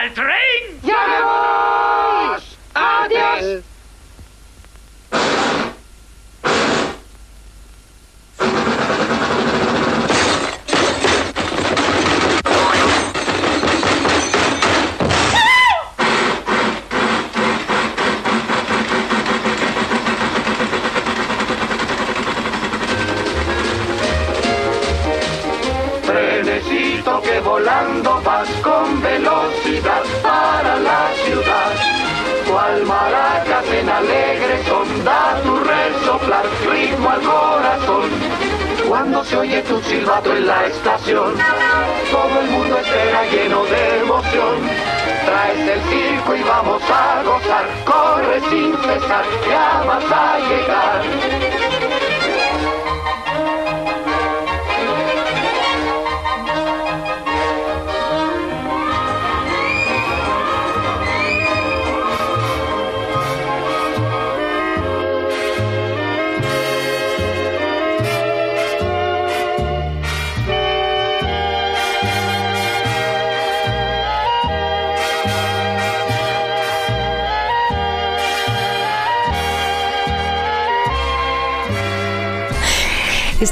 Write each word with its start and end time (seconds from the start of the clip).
¡Al 0.00 0.14
tren! 0.14 0.80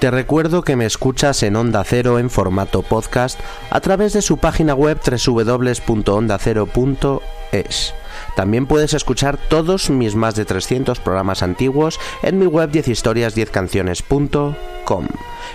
Te 0.00 0.10
recuerdo 0.10 0.62
que 0.62 0.74
me 0.76 0.86
escuchas 0.86 1.42
en 1.42 1.56
Onda 1.56 1.84
Cero 1.84 2.18
en 2.18 2.30
formato 2.30 2.80
podcast 2.80 3.38
a 3.68 3.82
través 3.82 4.14
de 4.14 4.22
su 4.22 4.38
página 4.38 4.74
web 4.74 4.98
www.ondacero.es. 5.04 7.94
También 8.34 8.66
puedes 8.66 8.94
escuchar 8.94 9.36
todos 9.36 9.90
mis 9.90 10.14
más 10.14 10.36
de 10.36 10.46
300 10.46 11.00
programas 11.00 11.42
antiguos 11.42 12.00
en 12.22 12.38
mi 12.38 12.46
web 12.46 12.70
10historias10canciones.com. 12.70 15.06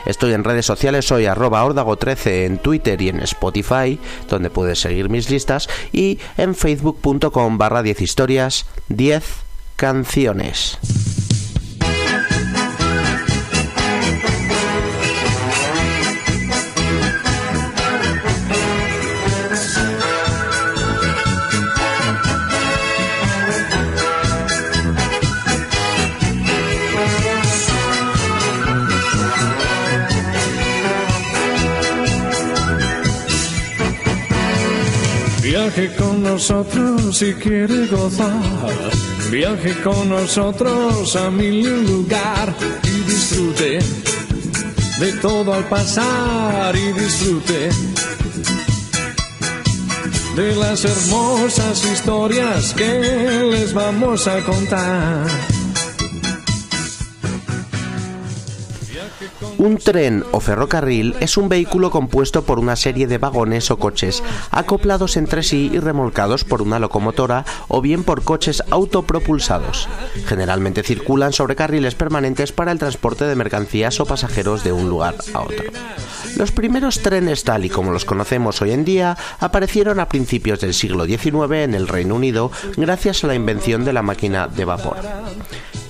Estoy 0.06 0.34
en 0.34 0.44
redes 0.44 0.68
sociales, 0.68 1.08
soy 1.08 1.26
arroba 1.26 1.66
ordago13 1.66 2.46
en 2.46 2.60
Twitter 2.60 3.02
y 3.02 3.10
en 3.10 3.22
Spotify, 3.22 4.00
donde 4.30 4.52
puedes 4.52 4.80
seguir 4.80 5.10
mis 5.10 5.32
listas, 5.32 5.68
y 5.92 6.20
en 6.38 6.54
facebook.com 6.54 7.58
barra 7.58 7.82
10 7.82 8.00
historias 8.00 8.68
10 8.90 9.24
canciones. 9.76 10.78
Viaje 35.76 35.94
con 35.98 36.24
nosotros 36.24 37.18
si 37.18 37.34
quiere 37.34 37.88
gozar. 37.88 38.42
Viaje 39.30 39.74
con 39.84 40.08
nosotros 40.08 41.14
a 41.18 41.30
mil 41.30 41.86
lugar 41.86 42.56
y 42.82 43.02
disfrute 43.02 43.80
de 45.02 45.12
todo 45.22 45.54
al 45.54 45.66
pasar 45.66 46.74
y 46.78 46.94
disfrute 46.94 47.70
de 50.38 50.56
las 50.56 50.86
hermosas 50.86 51.84
historias 51.84 52.74
que 52.74 53.02
les 53.52 53.74
vamos 53.74 54.30
a 54.30 54.40
contar. 54.46 55.55
Un 59.66 59.80
tren 59.80 60.24
o 60.32 60.40
ferrocarril 60.40 61.16
es 61.22 61.38
un 61.38 61.50
vehículo 61.50 61.90
compuesto 61.90 62.44
por 62.44 62.60
una 62.60 62.76
serie 62.76 63.08
de 63.08 63.18
vagones 63.18 63.72
o 63.72 63.80
coches 63.80 64.22
acoplados 64.52 65.18
entre 65.18 65.42
sí 65.42 65.72
y 65.74 65.80
remolcados 65.80 66.44
por 66.44 66.62
una 66.62 66.78
locomotora 66.78 67.46
o 67.68 67.82
bien 67.82 68.04
por 68.04 68.24
coches 68.24 68.62
autopropulsados. 68.70 69.90
Generalmente 70.28 70.84
circulan 70.84 71.34
sobre 71.34 71.56
carriles 71.56 71.96
permanentes 71.96 72.52
para 72.52 72.72
el 72.72 72.78
transporte 72.78 73.26
de 73.26 73.36
mercancías 73.36 74.00
o 74.00 74.06
pasajeros 74.06 74.64
de 74.64 74.72
un 74.72 74.88
lugar 74.88 75.16
a 75.34 75.42
otro. 75.42 75.64
Los 76.38 76.52
primeros 76.52 77.02
trenes 77.02 77.44
tal 77.44 77.66
y 77.66 77.70
como 77.72 77.92
los 77.92 78.06
conocemos 78.06 78.62
hoy 78.62 78.70
en 78.70 78.86
día 78.86 79.18
aparecieron 79.40 80.00
a 80.00 80.10
principios 80.10 80.60
del 80.60 80.76
siglo 80.76 81.06
XIX 81.06 81.54
en 81.54 81.74
el 81.74 81.88
Reino 81.88 82.14
Unido 82.14 82.52
gracias 82.78 83.24
a 83.24 83.28
la 83.28 83.34
invención 83.34 83.84
de 83.84 83.94
la 83.94 84.04
máquina 84.04 84.48
de 84.48 84.64
vapor. 84.64 84.98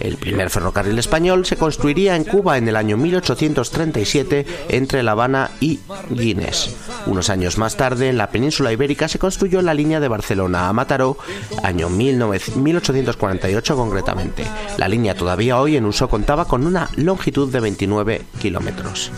El 0.06 0.18
primer 0.18 0.52
ferrocarril 0.52 1.00
español 1.00 1.48
se 1.48 1.56
construiría 1.56 2.16
en 2.16 2.26
Cuba 2.26 2.60
en 2.60 2.68
el 2.68 2.76
año 2.76 2.96
1837 2.96 4.46
entre 4.70 5.02
La 5.02 5.14
Habana 5.14 5.50
y 5.60 5.80
Guinness. 6.12 6.76
Unos 7.08 7.32
años 7.32 7.58
más 7.58 7.76
tarde, 7.76 8.10
en 8.10 8.20
la 8.20 8.30
península 8.30 8.72
ibérica 8.72 9.08
se 9.08 9.18
construyó 9.18 9.64
la 9.64 9.74
línea 9.74 10.00
de 10.00 10.08
Barcelona 10.08 10.70
a 10.70 10.74
Mataró, 10.74 11.18
año 11.64 11.90
1848 11.90 13.76
concretamente. 13.76 14.46
La 14.78 14.88
línea 14.88 15.16
todavía 15.16 15.60
hoy 15.60 15.76
en 15.76 15.86
uso 15.86 16.08
contaba 16.08 16.46
con 16.46 16.68
una 16.68 16.88
longitud 16.98 17.52
de 17.52 17.62
29 17.62 18.22
kilómetros. 18.40 19.12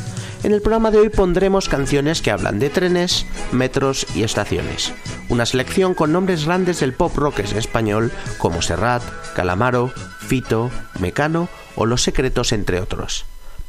En 0.44 0.54
el 0.54 0.62
programa 0.62 0.92
de 0.92 1.00
hoy 1.00 1.10
pondremos 1.10 1.68
canciones 1.68 2.22
que 2.22 2.32
hablan 2.32 2.60
de 2.60 2.70
trenes, 2.70 3.26
metros 3.52 4.06
y 4.16 4.24
estaciones. 4.24 4.94
Una 5.30 5.46
selección 5.46 5.94
con 5.94 6.12
nombres 6.12 6.46
grandes 6.46 6.80
del 6.80 6.94
pop 6.94 7.16
rock 7.16 7.40
español 7.40 8.12
como 8.38 8.62
Serrat, 8.62 9.04
Calamaro, 9.36 9.92
Fito, 10.20 10.70
Mecano 11.00 11.50
o 11.76 11.86
Los 11.86 12.04
Secretos 12.04 12.54
entre 12.54 12.80
otros. 12.80 13.26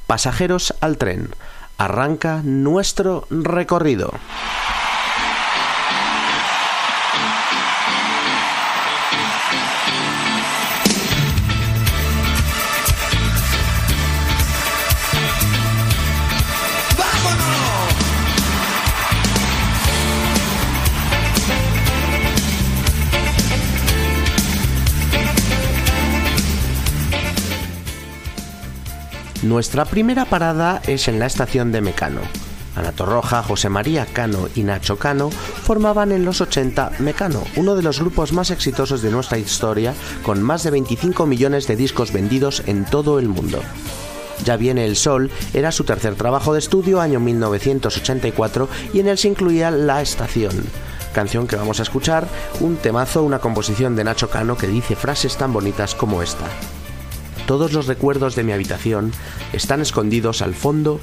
Pasajeros 0.06 0.74
al 0.80 0.98
tren. 0.98 1.30
Arranca 1.78 2.42
nuestro 2.44 3.26
recorrido. 3.30 4.12
Nuestra 29.48 29.86
primera 29.86 30.26
parada 30.26 30.82
es 30.86 31.08
en 31.08 31.18
la 31.18 31.24
estación 31.24 31.72
de 31.72 31.80
Mecano. 31.80 32.20
Ana 32.76 32.92
Torroja, 32.92 33.42
José 33.42 33.70
María 33.70 34.04
Cano 34.04 34.46
y 34.54 34.62
Nacho 34.62 34.98
Cano 34.98 35.30
formaban 35.30 36.12
en 36.12 36.26
los 36.26 36.42
80 36.42 36.92
Mecano, 36.98 37.42
uno 37.56 37.74
de 37.74 37.82
los 37.82 37.98
grupos 37.98 38.34
más 38.34 38.50
exitosos 38.50 39.00
de 39.00 39.10
nuestra 39.10 39.38
historia, 39.38 39.94
con 40.22 40.42
más 40.42 40.64
de 40.64 40.72
25 40.72 41.24
millones 41.24 41.66
de 41.66 41.76
discos 41.76 42.12
vendidos 42.12 42.62
en 42.66 42.84
todo 42.84 43.18
el 43.18 43.28
mundo. 43.28 43.62
Ya 44.44 44.58
viene 44.58 44.84
el 44.84 44.96
sol 44.96 45.30
era 45.54 45.72
su 45.72 45.84
tercer 45.84 46.14
trabajo 46.14 46.52
de 46.52 46.58
estudio, 46.58 47.00
año 47.00 47.18
1984, 47.18 48.68
y 48.92 49.00
en 49.00 49.08
él 49.08 49.16
se 49.16 49.28
incluía 49.28 49.70
La 49.70 50.02
Estación, 50.02 50.62
canción 51.14 51.46
que 51.46 51.56
vamos 51.56 51.80
a 51.80 51.84
escuchar, 51.84 52.28
un 52.60 52.76
temazo, 52.76 53.22
una 53.22 53.38
composición 53.38 53.96
de 53.96 54.04
Nacho 54.04 54.28
Cano 54.28 54.58
que 54.58 54.66
dice 54.66 54.94
frases 54.94 55.38
tan 55.38 55.54
bonitas 55.54 55.94
como 55.94 56.20
esta. 56.20 56.44
Todos 57.48 57.72
los 57.72 57.86
recuerdos 57.86 58.36
de 58.36 58.44
mi 58.44 58.52
habitación 58.52 59.10
están 59.54 59.80
escondidos 59.80 60.42
al 60.42 60.54
fondo 60.54 61.00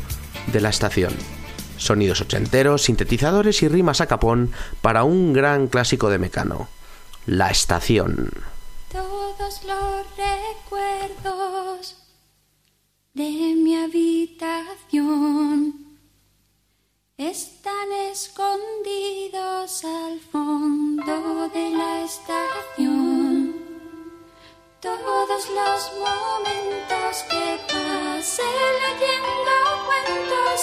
de 0.53 0.61
la 0.61 0.69
estación. 0.69 1.11
Sonidos 1.77 2.21
ochenteros, 2.21 2.83
sintetizadores 2.83 3.63
y 3.63 3.67
rimas 3.67 3.99
a 3.99 4.05
capón 4.05 4.51
para 4.83 5.03
un 5.05 5.33
gran 5.33 5.65
clásico 5.65 6.07
de 6.11 6.19
Mecano. 6.19 6.67
La 7.25 7.49
estación. 7.49 8.29
Todos 8.91 9.63
los 9.63 10.05
recuerdos 10.17 11.95
de 13.15 13.55
mi 13.55 13.75
habitación 13.77 15.73
están 17.17 17.91
escondidos 18.11 19.83
al 19.83 20.19
fondo 20.19 21.49
de 21.51 21.69
la 21.71 22.05
estación. 22.05 23.64
Todos 24.85 25.49
los 25.49 25.93
momentos 25.97 27.23
que 27.27 27.59
pasé 27.73 28.43
leyendo 28.83 29.53
cuentos 29.87 30.61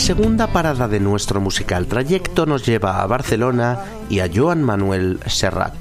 segunda 0.00 0.46
parada 0.46 0.88
de 0.88 0.98
nuestro 0.98 1.42
musical 1.42 1.86
trayecto 1.86 2.46
nos 2.46 2.64
lleva 2.64 3.02
a 3.02 3.06
Barcelona 3.06 3.84
y 4.08 4.20
a 4.20 4.30
Joan 4.34 4.62
Manuel 4.62 5.20
Serrat. 5.26 5.74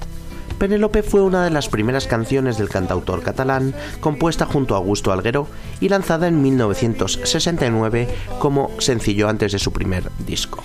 Penélope 0.58 1.04
fue 1.04 1.22
una 1.22 1.46
de 1.46 1.50
las 1.52 1.70
primeras 1.70 2.06
canciones 2.06 2.58
del 2.58 2.68
cantautor 2.68 3.24
catalán, 3.24 3.74
compuesta 4.02 4.46
junto 4.46 4.76
a 4.76 4.78
Augusto 4.80 5.14
Alguero 5.14 5.48
y 5.80 5.88
lanzada 5.88 6.28
en 6.28 6.42
1969 6.42 8.10
como 8.40 8.70
sencillo 8.80 9.30
antes 9.30 9.54
de 9.54 9.60
su 9.60 9.72
primer 9.72 10.12
disco. 10.28 10.62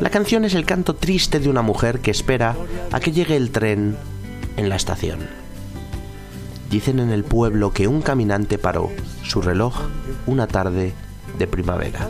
La 0.00 0.10
canción 0.10 0.44
es 0.44 0.54
el 0.54 0.66
canto 0.66 0.94
triste 0.94 1.40
de 1.40 1.48
una 1.48 1.62
mujer 1.62 2.00
que 2.00 2.10
espera 2.10 2.54
a 2.92 3.00
que 3.00 3.10
llegue 3.10 3.36
el 3.36 3.52
tren 3.52 3.96
en 4.58 4.68
la 4.68 4.76
estación. 4.76 5.20
Dicen 6.70 6.98
en 6.98 7.10
el 7.10 7.24
pueblo 7.24 7.72
que 7.72 7.88
un 7.88 8.02
caminante 8.02 8.58
paró 8.58 8.90
su 9.22 9.40
reloj 9.40 9.80
una 10.26 10.46
tarde 10.46 10.92
de 11.38 11.46
primavera. 11.46 12.08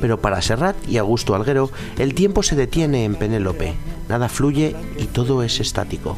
Pero 0.00 0.20
para 0.20 0.42
Serrat 0.42 0.76
y 0.88 0.98
Augusto 0.98 1.34
Alguero, 1.34 1.70
el 1.98 2.14
tiempo 2.14 2.42
se 2.42 2.56
detiene 2.56 3.04
en 3.04 3.16
Penélope, 3.16 3.74
nada 4.08 4.28
fluye 4.28 4.76
y 4.98 5.06
todo 5.06 5.42
es 5.42 5.60
estático. 5.60 6.16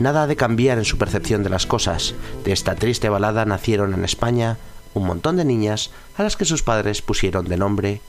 Nada 0.00 0.24
ha 0.24 0.26
de 0.26 0.36
cambiar 0.36 0.78
en 0.78 0.84
su 0.84 0.98
percepción 0.98 1.42
de 1.42 1.50
las 1.50 1.66
cosas. 1.66 2.14
De 2.44 2.52
esta 2.52 2.74
triste 2.74 3.08
balada 3.08 3.44
nacieron 3.44 3.94
en 3.94 4.04
España 4.04 4.58
un 4.92 5.06
montón 5.06 5.36
de 5.36 5.44
niñas 5.44 5.90
a 6.16 6.22
las 6.22 6.36
que 6.36 6.44
sus 6.44 6.62
padres 6.62 7.02
pusieron 7.02 7.46
de 7.46 7.56
nombre 7.56 8.00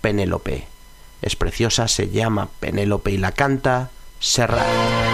Penélope. 0.00 0.66
Es 1.22 1.36
preciosa, 1.36 1.88
se 1.88 2.10
llama 2.10 2.48
Penélope 2.60 3.10
y 3.10 3.16
la 3.16 3.32
canta 3.32 3.90
Serrat. 4.20 5.13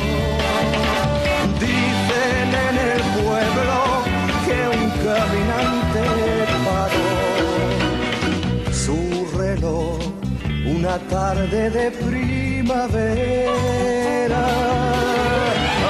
Pueblo 3.23 3.79
que 4.45 4.59
un 4.77 4.89
caminante 5.05 6.03
paró 6.65 7.11
su 8.73 8.99
reloj 9.37 9.99
una 10.65 10.95
tarde 11.09 11.69
de 11.69 11.91
primavera. 11.91 13.21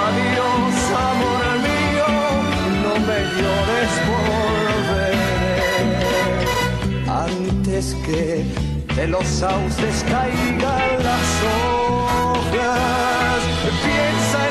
Adiós, 0.05 0.75
amor 1.09 1.45
mío, 1.67 2.09
no 2.83 2.93
me 3.07 3.19
llores, 3.37 3.93
volveré 4.11 5.25
antes 7.07 7.85
que 8.05 8.21
de 8.95 9.05
los 9.07 9.25
sauces 9.27 9.95
caigan 10.09 10.91
las 11.09 11.29
hojas. 11.53 13.39
Piensa 13.83 14.39
en 14.47 14.50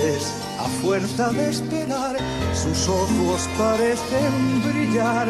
A 0.00 0.68
fuerza 0.80 1.30
de 1.30 1.50
esperar, 1.50 2.16
sus 2.54 2.88
ojos 2.88 3.48
parecen 3.58 4.62
brillar 4.64 5.28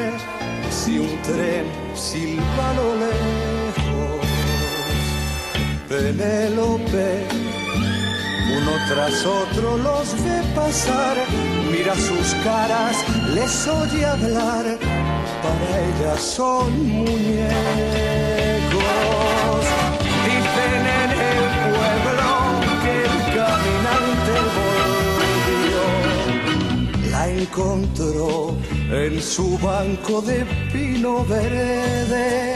si 0.71 0.99
un 0.99 1.23
tren 1.23 1.65
silba 1.95 2.73
lo 2.77 2.95
lejos. 2.97 4.27
Penélope, 5.89 7.27
uno 8.59 8.73
tras 8.89 9.25
otro 9.25 9.79
los 9.79 10.13
ve 10.23 10.43
pasar, 10.55 11.17
mira 11.71 11.95
sus 11.95 12.35
caras, 12.45 12.97
les 13.35 13.67
oye 13.69 14.05
hablar, 14.05 14.79
para 15.43 15.81
ellas 15.89 16.21
son 16.21 16.89
muñecos. 16.89 18.38
Encontró 27.51 28.57
en 28.91 29.21
su 29.21 29.59
banco 29.59 30.21
de 30.23 30.45
pino 30.73 31.25
verde. 31.25 32.55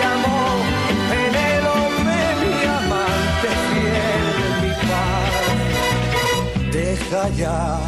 Llamó 0.00 0.62
Penélope, 1.10 2.20
mi 2.40 2.54
amante 2.66 3.48
fiel, 3.68 4.24
mi 4.62 4.72
paz. 4.88 5.34
Deja 6.72 7.22
ya 7.30 7.80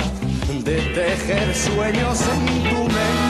de 0.64 0.76
tejer 0.94 1.54
sueños 1.54 2.20
en 2.22 2.44
tu 2.70 2.82
mente. 2.84 3.29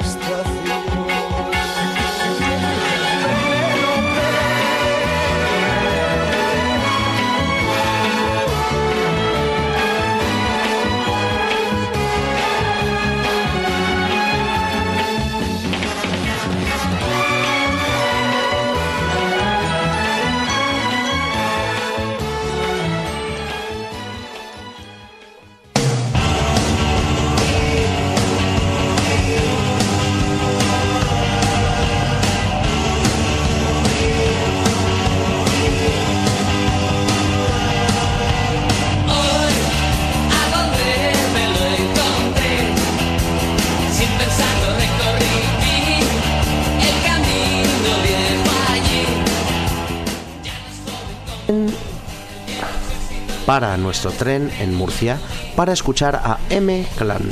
para 53.51 53.75
nuestro 53.75 54.11
tren 54.11 54.49
en 54.61 54.73
Murcia 54.73 55.19
para 55.57 55.73
escuchar 55.73 56.15
a 56.15 56.39
M 56.49 56.87
Clan, 56.97 57.23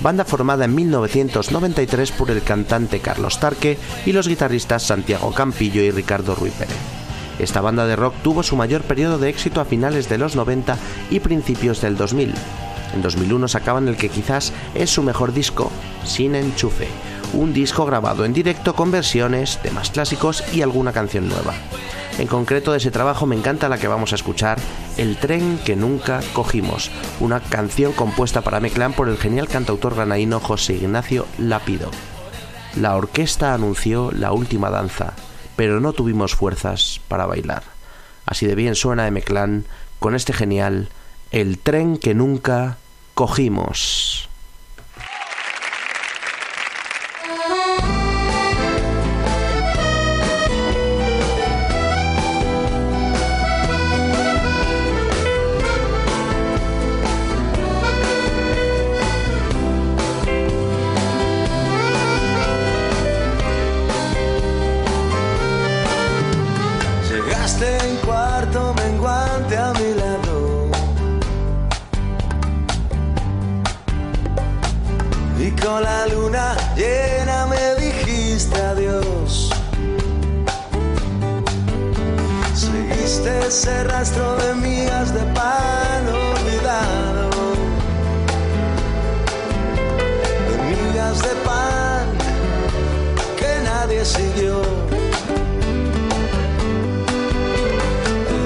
banda 0.00 0.24
formada 0.24 0.64
en 0.64 0.74
1993 0.74 2.10
por 2.12 2.30
el 2.30 2.42
cantante 2.42 3.00
Carlos 3.00 3.38
Tarque 3.38 3.76
y 4.06 4.12
los 4.12 4.28
guitarristas 4.28 4.84
Santiago 4.84 5.30
Campillo 5.34 5.82
y 5.82 5.90
Ricardo 5.90 6.34
Ruipere. 6.34 6.72
Esta 7.38 7.60
banda 7.60 7.86
de 7.86 7.96
rock 7.96 8.14
tuvo 8.22 8.42
su 8.42 8.56
mayor 8.56 8.80
periodo 8.80 9.18
de 9.18 9.28
éxito 9.28 9.60
a 9.60 9.66
finales 9.66 10.08
de 10.08 10.16
los 10.16 10.36
90 10.36 10.78
y 11.10 11.20
principios 11.20 11.82
del 11.82 11.98
2000. 11.98 12.32
En 12.94 13.02
2001 13.02 13.48
sacaban 13.48 13.88
el 13.88 13.98
que 13.98 14.08
quizás 14.08 14.54
es 14.74 14.88
su 14.88 15.02
mejor 15.02 15.34
disco, 15.34 15.70
Sin 16.02 16.34
Enchufe, 16.34 16.88
un 17.32 17.52
disco 17.52 17.84
grabado 17.84 18.24
en 18.24 18.32
directo 18.32 18.74
con 18.74 18.90
versiones, 18.90 19.58
temas 19.62 19.90
clásicos 19.90 20.42
y 20.52 20.62
alguna 20.62 20.92
canción 20.92 21.28
nueva. 21.28 21.54
En 22.18 22.26
concreto 22.26 22.72
de 22.72 22.78
ese 22.78 22.90
trabajo 22.90 23.26
me 23.26 23.36
encanta 23.36 23.68
la 23.68 23.78
que 23.78 23.86
vamos 23.86 24.12
a 24.12 24.16
escuchar, 24.16 24.58
El 24.96 25.16
tren 25.16 25.58
que 25.64 25.76
nunca 25.76 26.20
cogimos, 26.32 26.90
una 27.20 27.40
canción 27.40 27.92
compuesta 27.92 28.40
para 28.40 28.58
Meclán 28.58 28.92
por 28.92 29.08
el 29.08 29.18
genial 29.18 29.46
cantautor 29.46 29.94
granaíno 29.94 30.40
José 30.40 30.74
Ignacio 30.74 31.26
Lápido. 31.38 31.90
La 32.74 32.96
orquesta 32.96 33.54
anunció 33.54 34.10
la 34.10 34.32
última 34.32 34.70
danza, 34.70 35.14
pero 35.54 35.80
no 35.80 35.92
tuvimos 35.92 36.34
fuerzas 36.34 37.00
para 37.08 37.26
bailar. 37.26 37.62
Así 38.26 38.46
de 38.46 38.54
bien 38.54 38.74
suena 38.74 39.06
M-Clan 39.06 39.64
con 40.00 40.14
este 40.14 40.32
genial 40.32 40.88
El 41.30 41.58
tren 41.58 41.98
que 41.98 42.14
nunca 42.14 42.78
cogimos. 43.14 44.27
la 75.76 76.06
luna 76.06 76.56
llena 76.74 77.46
me 77.46 77.74
dijiste 77.84 78.56
adiós. 78.60 79.50
Seguiste 82.54 83.30
ese 83.46 83.84
rastro 83.84 84.36
de 84.36 84.54
migas 84.54 85.12
de 85.12 85.24
pan 85.38 86.02
olvidado. 86.08 87.30
De 90.48 90.56
migas 90.70 91.18
de 91.26 91.34
pan 91.48 92.06
que 93.38 93.50
nadie 93.70 94.04
siguió. 94.04 94.62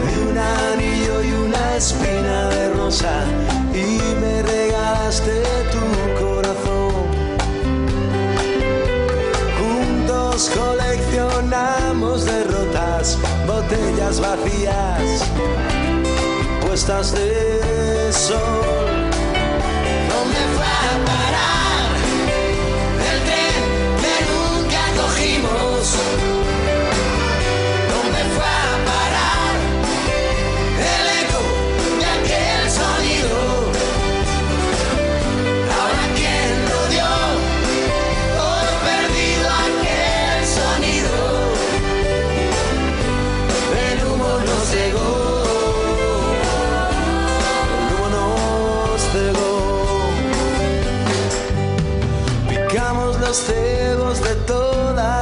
De 0.06 0.14
un 0.28 0.38
anillo 0.38 1.22
y 1.22 1.32
una 1.46 1.76
espina 1.76 2.48
de 2.48 2.70
rosa 2.70 3.41
botellas 13.72 14.20
vacías 14.20 15.22
puestas 16.60 17.12
de 17.12 18.12
sol. 18.12 18.81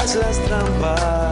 todas 0.01 0.17
las 0.17 0.39
trampas. 0.47 1.30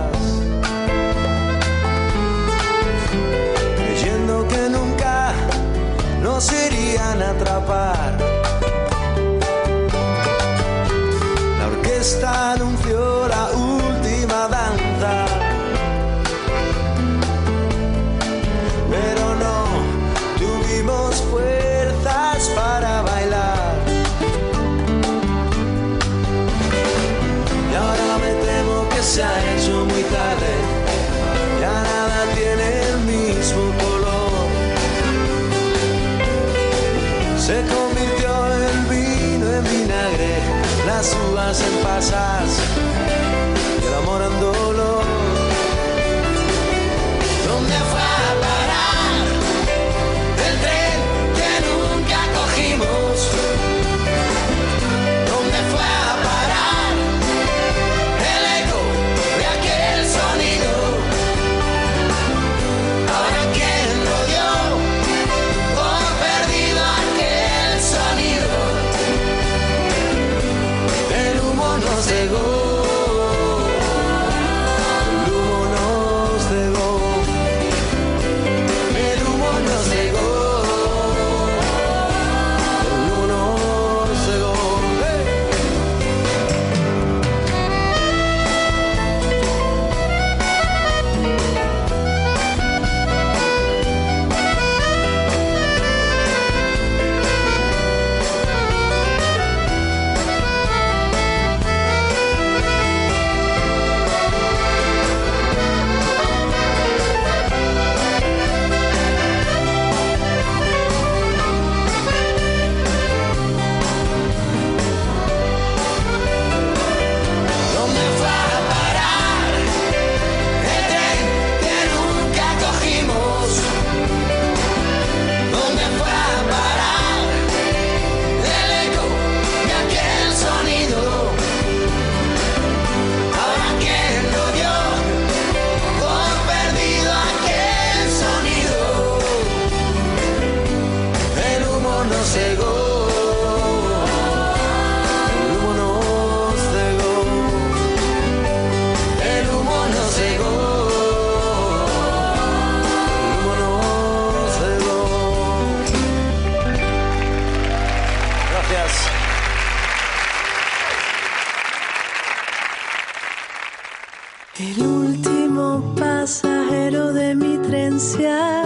De 167.13 167.35
mi 167.35 167.59
tren 167.59 167.99
se 168.01 168.29
ha 168.29 168.65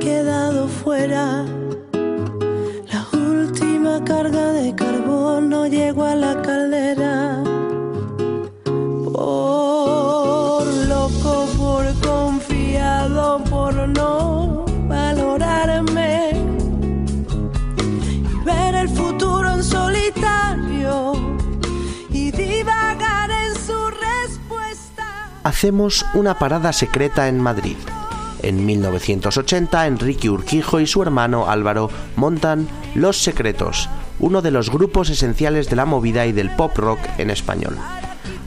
quedado 0.00 0.68
fuera. 0.68 1.55
Hacemos 25.56 26.04
una 26.12 26.38
parada 26.38 26.70
secreta 26.74 27.28
en 27.28 27.40
Madrid. 27.40 27.78
En 28.42 28.66
1980, 28.66 29.86
Enrique 29.86 30.28
Urquijo 30.28 30.80
y 30.80 30.86
su 30.86 31.02
hermano 31.02 31.48
Álvaro 31.48 31.88
montan 32.14 32.68
Los 32.94 33.22
Secretos, 33.22 33.88
uno 34.20 34.42
de 34.42 34.50
los 34.50 34.68
grupos 34.68 35.08
esenciales 35.08 35.70
de 35.70 35.76
la 35.76 35.86
movida 35.86 36.26
y 36.26 36.32
del 36.32 36.50
pop 36.50 36.76
rock 36.76 36.98
en 37.16 37.30
español. 37.30 37.78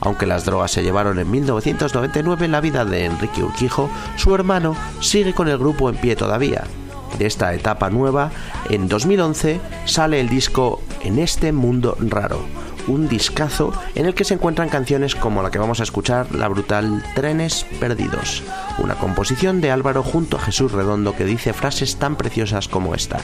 Aunque 0.02 0.28
las 0.28 0.46
drogas 0.46 0.70
se 0.70 0.84
llevaron 0.84 1.18
en 1.18 1.32
1999 1.32 2.48
la 2.48 2.62
vida 2.62 2.86
de 2.86 3.06
Enrique 3.06 3.42
Urquijo, 3.42 3.90
su 4.16 4.36
hermano 4.36 4.76
sigue 5.00 5.34
con 5.34 5.48
el 5.48 5.58
grupo 5.58 5.90
en 5.90 5.96
pie 5.96 6.16
todavía. 6.16 6.66
De 7.18 7.26
esta 7.26 7.56
etapa 7.56 7.90
nueva, 7.90 8.30
en 8.70 8.88
2011 8.88 9.60
sale 9.86 10.20
el 10.20 10.30
disco 10.30 10.80
En 11.02 11.18
este 11.18 11.54
mundo 11.54 11.98
raro, 12.00 12.46
un 12.90 13.08
discazo 13.08 13.72
en 13.96 14.06
el 14.06 14.14
que 14.14 14.24
se 14.24 14.34
encuentran 14.34 14.70
canciones 14.70 15.16
como 15.16 15.42
la 15.42 15.52
que 15.52 15.60
vamos 15.60 15.80
a 15.80 15.84
escuchar, 15.84 16.34
la 16.34 16.48
brutal 16.48 17.04
Trenes 17.16 17.66
Perdidos, 17.80 18.44
una 18.80 18.96
composición 18.96 19.62
de 19.62 19.72
Álvaro 19.72 20.04
junto 20.04 20.38
a 20.38 20.42
Jesús 20.42 20.72
Redondo 20.72 21.16
que 21.16 21.24
dice 21.24 21.54
frases 21.54 21.98
tan 21.98 22.16
preciosas 22.16 22.68
como 22.68 22.96
esta. 22.96 23.20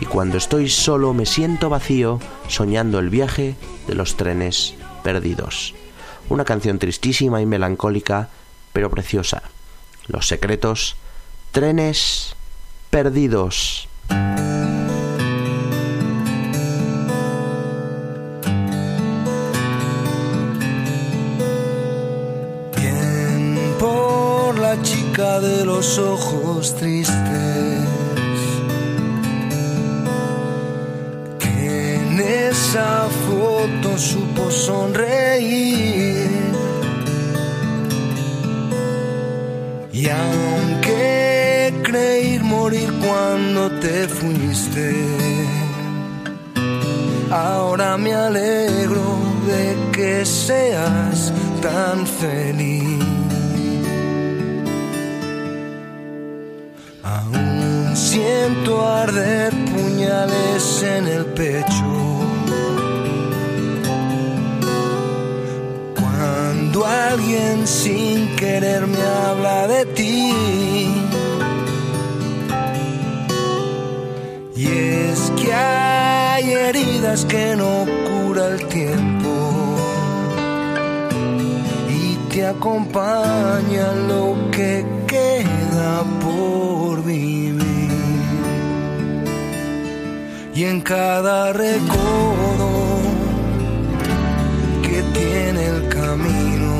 Y 0.00 0.04
cuando 0.04 0.38
estoy 0.38 0.68
solo 0.68 1.14
me 1.14 1.26
siento 1.26 1.68
vacío, 1.70 2.20
soñando 2.46 2.98
el 2.98 3.10
viaje 3.10 3.56
de 3.86 3.94
los 3.94 4.16
trenes 4.16 4.74
perdidos. 5.02 5.74
Una 6.28 6.44
canción 6.44 6.78
tristísima 6.78 7.40
y 7.40 7.46
melancólica, 7.46 8.28
pero 8.72 8.90
preciosa. 8.90 9.42
Los 10.06 10.28
secretos, 10.28 10.96
trenes 11.52 12.34
perdidos. 12.90 13.88
Los 25.78 25.98
ojos 25.98 26.74
tristes. 26.74 27.14
Que 31.38 31.94
en 31.94 32.20
esa 32.20 33.06
foto 33.26 33.96
supo 33.96 34.50
sonreír. 34.50 36.30
Y 39.92 40.08
aunque 40.08 41.72
creí 41.84 42.40
morir 42.40 42.92
cuando 43.04 43.70
te 43.78 44.08
fuiste, 44.08 44.96
ahora 47.30 47.96
me 47.96 48.14
alegro 48.14 49.06
de 49.46 49.76
que 49.92 50.26
seas 50.26 51.32
tan 51.62 52.04
feliz. 52.04 53.27
Siento 57.98 58.86
arder 58.86 59.52
puñales 59.72 60.82
en 60.82 61.06
el 61.08 61.24
pecho. 61.26 61.90
Cuando 65.98 66.86
alguien 66.86 67.66
sin 67.66 68.36
querer 68.36 68.86
me 68.86 69.02
habla 69.02 69.66
de 69.66 69.84
ti. 69.86 70.32
Y 74.54 74.66
es 74.66 75.32
que 75.40 75.52
hay 75.52 76.52
heridas 76.52 77.24
que 77.24 77.56
no 77.56 77.84
cura 78.08 78.48
el 78.48 78.66
tiempo 78.66 79.30
y 81.90 82.16
te 82.30 82.46
acompaña 82.46 83.92
lo 84.08 84.36
que 84.52 84.86
queda 85.06 86.04
por 86.22 87.04
vivir. 87.04 87.47
Y 90.58 90.64
en 90.64 90.80
cada 90.80 91.52
recodo 91.52 92.68
que 94.82 95.02
tiene 95.16 95.66
el 95.66 95.88
camino, 95.88 96.74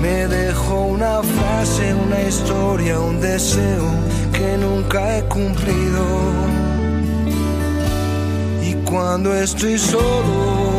me 0.00 0.28
dejó 0.28 0.82
una 0.82 1.24
frase, 1.24 1.92
una 1.92 2.22
historia, 2.22 3.00
un 3.00 3.20
deseo 3.20 3.84
que 4.32 4.56
nunca 4.58 5.18
he 5.18 5.24
cumplido. 5.24 6.04
Y 8.62 8.74
cuando 8.88 9.34
estoy 9.34 9.76
solo, 9.76 10.70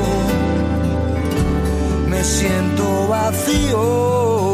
me 2.07 2.23
siento 2.23 3.09
vacío, 3.09 4.44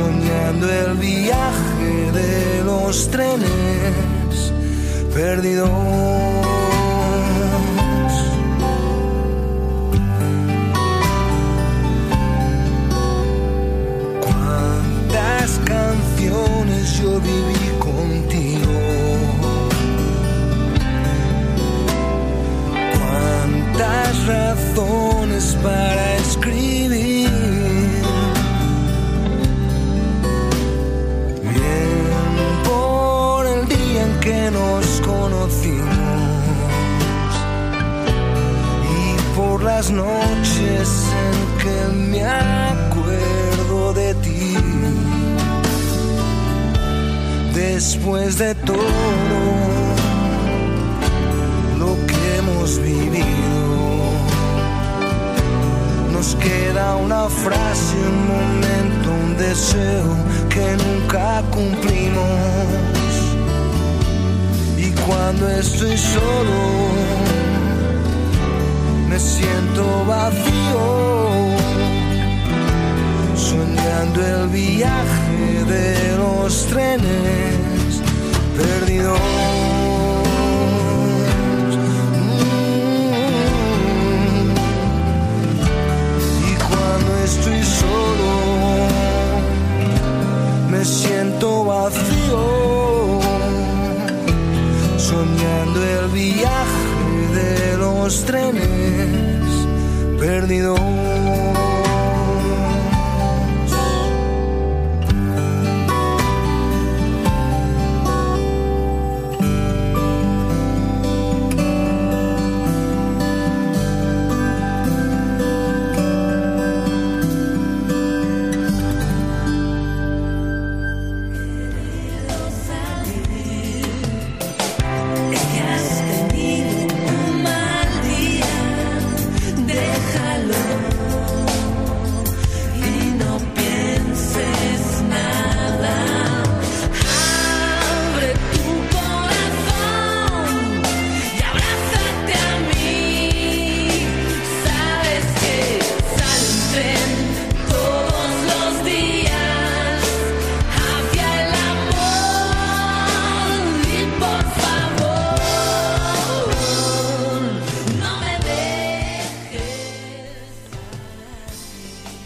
soñando 0.00 0.66
el 0.70 0.96
viaje 0.96 2.12
de 2.12 2.64
los 2.64 3.10
trenes 3.10 4.52
perdidos. 5.14 5.70
Cuántas 14.26 15.50
canciones 15.74 16.84
yo 17.00 17.20
viví 17.28 17.64
contigo. 17.88 18.72
Cuántas 22.96 24.26
razones 24.26 25.44
para 25.62 26.16
escribir. 26.16 26.59
Nos 34.52 35.00
conocimos 35.00 35.86
y 38.98 39.36
por 39.36 39.62
las 39.62 39.90
noches 39.90 40.88
en 41.24 41.58
que 41.62 41.96
me 41.96 42.24
acuerdo 42.24 43.92
de 43.94 44.14
ti. 44.14 44.56
Después 47.54 48.38
de 48.38 48.54
todo 48.54 48.76
lo 51.78 51.94
que 52.06 52.36
hemos 52.38 52.78
vivido, 52.78 53.22
nos 56.12 56.34
queda 56.36 56.96
una 56.96 57.28
frase, 57.28 57.96
un 57.96 58.26
momento, 58.34 59.10
un 59.26 59.36
deseo 59.36 60.16
que 60.48 60.76
nunca 60.76 61.42
cumplimos. 61.50 62.99
Cuando 65.06 65.48
estoy 65.48 65.96
solo, 65.96 66.60
me 69.08 69.18
siento 69.18 70.04
vacío, 70.06 70.80
soñando 73.36 74.26
el 74.26 74.48
viaje 74.48 75.64
de 75.66 76.16
los 76.16 76.66
trenes 76.66 78.02
perdidos. 78.56 79.20
Mm. 84.20 84.50
Y 86.50 86.54
cuando 86.68 87.16
estoy 87.24 87.62
solo, 87.62 88.30
me 90.70 90.84
siento 90.84 91.64
vacío, 91.64 92.59
viaje 96.34 97.34
de 97.34 97.76
los 97.76 98.24
trenes 98.24 98.62
perdidos. 100.18 100.80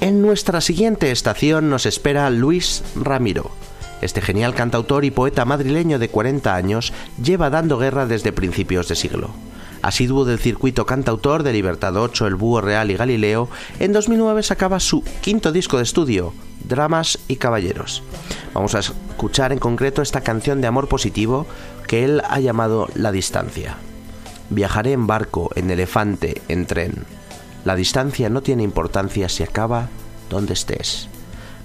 En 0.05 0.21
nuestra 0.21 0.61
siguiente 0.61 1.11
estación 1.11 1.71
nos 1.71 1.87
espera 1.87 2.29
Luis 2.29 2.83
Ramiro. 2.95 3.51
Este 4.03 4.21
genial 4.21 4.55
cantautor 4.55 5.07
y 5.07 5.11
poeta 5.11 5.47
madrileño 5.47 5.99
de 5.99 6.11
40 6.11 6.55
años 6.55 6.93
lleva 7.23 7.49
dando 7.49 7.79
guerra 7.79 8.05
desde 8.05 8.31
principios 8.31 8.87
de 8.87 8.97
siglo. 8.97 9.31
Asiduo 9.81 10.27
del 10.27 10.39
circuito 10.39 10.85
cantautor 10.85 11.43
de 11.43 11.55
Libertad 11.55 11.97
8, 11.97 12.27
El 12.27 12.35
Búho 12.35 12.61
Real 12.61 12.91
y 12.91 12.97
Galileo, 12.97 13.49
en 13.81 13.95
2009 13.95 14.43
sacaba 14.43 14.79
su 14.79 15.03
quinto 15.23 15.53
disco 15.53 15.79
de 15.79 15.85
estudio, 15.85 16.35
Dramas 16.69 17.19
y 17.27 17.37
Caballeros. 17.37 18.03
Vamos 18.53 18.75
a 18.75 18.81
escuchar 18.81 19.53
en 19.53 19.59
concreto 19.59 20.03
esta 20.03 20.21
canción 20.21 20.61
de 20.61 20.67
amor 20.67 20.87
positivo 20.87 21.47
que 21.89 22.05
él 22.05 22.21
ha 22.29 22.41
llamado 22.41 22.91
La 22.95 23.11
Distancia. 23.11 23.79
Viajaré 24.51 24.93
en 24.93 25.07
barco, 25.07 25.51
en 25.55 25.71
elefante, 25.71 26.43
en 26.49 26.67
tren. 26.67 27.07
La 27.65 27.75
distancia 27.77 28.29
no 28.29 28.43
tiene 28.43 28.63
importancia 28.63 29.29
si 29.29 29.43
acaba 29.43 29.89
donde 30.29 30.53
estés. 30.53 31.09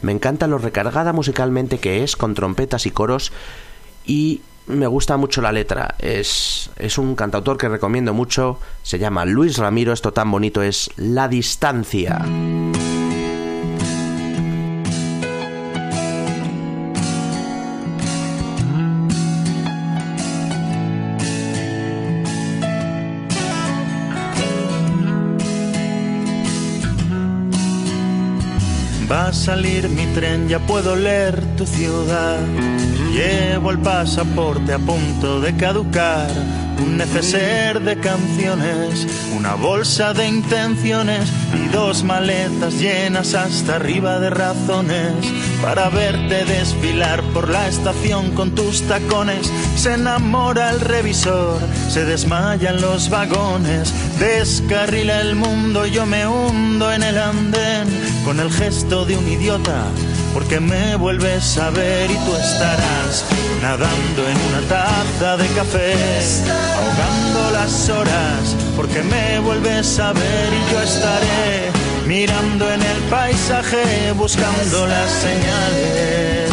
Me 0.01 0.11
encanta 0.11 0.47
lo 0.47 0.57
recargada 0.57 1.11
musicalmente 1.11 1.79
que 1.79 2.03
es, 2.03 2.15
con 2.15 2.33
trompetas 2.33 2.85
y 2.85 2.91
coros, 2.91 3.33
y 4.05 4.41
me 4.67 4.87
gusta 4.87 5.17
mucho 5.17 5.41
la 5.41 5.51
letra. 5.51 5.95
Es, 5.99 6.69
es 6.77 6.97
un 6.97 7.15
cantautor 7.15 7.57
que 7.57 7.67
recomiendo 7.67 8.13
mucho. 8.13 8.59
Se 8.83 8.99
llama 8.99 9.25
Luis 9.25 9.57
Ramiro. 9.57 9.91
Esto 9.91 10.13
tan 10.13 10.31
bonito 10.31 10.61
es 10.61 10.89
La 10.95 11.27
Distancia. 11.27 12.23
Salir 29.49 29.89
mi 29.89 30.05
tren, 30.13 30.47
ya 30.47 30.59
puedo 30.59 30.95
leer 30.95 31.43
tu 31.57 31.65
ciudad. 31.65 32.37
Llevo 33.11 33.71
el 33.71 33.79
pasaporte 33.79 34.73
a 34.73 34.77
punto 34.77 35.41
de 35.41 35.55
caducar. 35.55 36.29
Un 36.85 36.97
neceser 36.97 37.81
de 37.81 37.99
canciones, 37.99 39.07
una 39.35 39.55
bolsa 39.55 40.13
de 40.13 40.27
intenciones 40.27 41.27
y 41.55 41.67
dos 41.69 42.03
maletas 42.03 42.75
llenas 42.75 43.33
hasta 43.33 43.77
arriba 43.77 44.19
de 44.19 44.29
razones 44.29 45.15
para 45.63 45.89
verte 45.89 46.45
desfilar 46.45 47.23
por 47.33 47.49
la 47.49 47.67
estación 47.67 48.29
con 48.35 48.53
tus 48.53 48.83
tacones. 48.83 49.51
Se 49.79 49.93
enamora 49.93 50.71
el 50.71 50.81
revisor, 50.81 51.57
se 51.89 52.03
desmayan 52.03 52.81
los 52.81 53.09
vagones, 53.09 53.93
descarrila 54.19 55.21
el 55.21 55.35
mundo, 55.35 55.85
yo 55.85 56.05
me 56.05 56.27
hundo 56.27 56.91
en 56.91 57.01
el 57.01 57.17
andén 57.17 57.87
con 58.25 58.41
el 58.41 58.51
gesto 58.51 59.05
de 59.05 59.15
un 59.15 59.25
idiota 59.25 59.85
porque 60.33 60.59
me 60.59 60.97
vuelves 60.97 61.57
a 61.57 61.69
ver 61.69 62.11
y 62.11 62.15
tú 62.25 62.35
estarás 62.35 63.23
nadando 63.61 64.27
en 64.27 64.37
una 64.49 64.67
taza 64.67 65.37
de 65.37 65.47
café, 65.55 65.93
ahogando 66.75 67.51
las 67.53 67.89
horas, 67.89 68.55
porque 68.75 69.01
me 69.01 69.39
vuelves 69.39 69.97
a 69.97 70.11
ver 70.11 70.49
y 70.53 70.73
yo 70.73 70.81
estaré 70.81 71.71
mirando 72.05 72.69
en 72.69 72.81
el 72.81 72.97
paisaje, 73.09 74.11
buscando 74.11 74.87
las 74.87 75.09
señales 75.09 76.51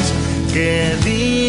que 0.52 0.94
digan 1.04 1.45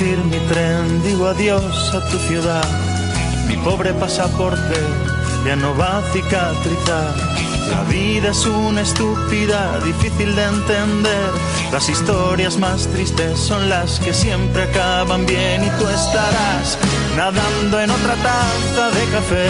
mi 0.00 0.38
tren, 0.48 1.02
digo 1.02 1.26
adiós 1.26 1.94
a 1.94 2.00
tu 2.08 2.16
ciudad. 2.20 2.64
Mi 3.46 3.56
pobre 3.58 3.92
pasaporte 3.92 4.80
ya 5.44 5.56
no 5.56 5.76
va 5.76 5.98
a 5.98 6.02
cicatrizar. 6.12 7.14
La 7.70 7.82
vida 7.84 8.30
es 8.30 8.46
una 8.46 8.80
estúpida, 8.80 9.78
difícil 9.84 10.34
de 10.34 10.44
entender. 10.44 11.30
Las 11.70 11.90
historias 11.90 12.56
más 12.56 12.86
tristes 12.86 13.38
son 13.38 13.68
las 13.68 14.00
que 14.00 14.14
siempre 14.14 14.62
acaban 14.62 15.26
bien 15.26 15.64
y 15.64 15.70
tú 15.78 15.86
estarás 15.86 16.78
nadando 17.14 17.80
en 17.80 17.90
otra 17.90 18.14
taza 18.14 18.90
de 18.90 19.04
café, 19.12 19.48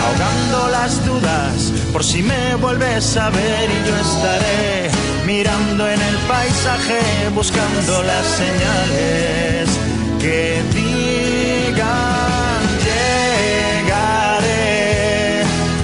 ahogando 0.00 0.68
las 0.70 1.04
dudas 1.04 1.72
por 1.92 2.04
si 2.04 2.22
me 2.22 2.54
vuelves 2.54 3.16
a 3.16 3.30
ver 3.30 3.68
y 3.68 3.88
yo 3.88 3.96
estaré 3.96 4.95
mirando 5.26 5.88
en 5.88 6.00
el 6.00 6.16
paisaje, 6.28 7.00
buscando 7.34 8.02
las 8.04 8.26
señales 8.26 9.68
que 10.20 10.62
digan 10.72 12.60
llegaré 12.86 14.62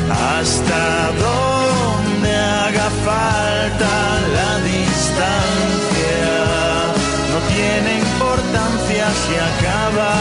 hasta 0.09 1.11
donde 1.27 2.31
haga 2.35 2.89
falta 3.05 3.93
la 4.37 4.53
distancia. 4.75 6.21
No 7.33 7.39
tiene 7.53 7.91
importancia 7.99 9.05
si 9.23 9.35
acaba 9.51 10.13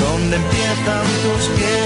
donde 0.00 0.36
empiezan 0.36 1.04
tus 1.24 1.42
pies. 1.58 1.81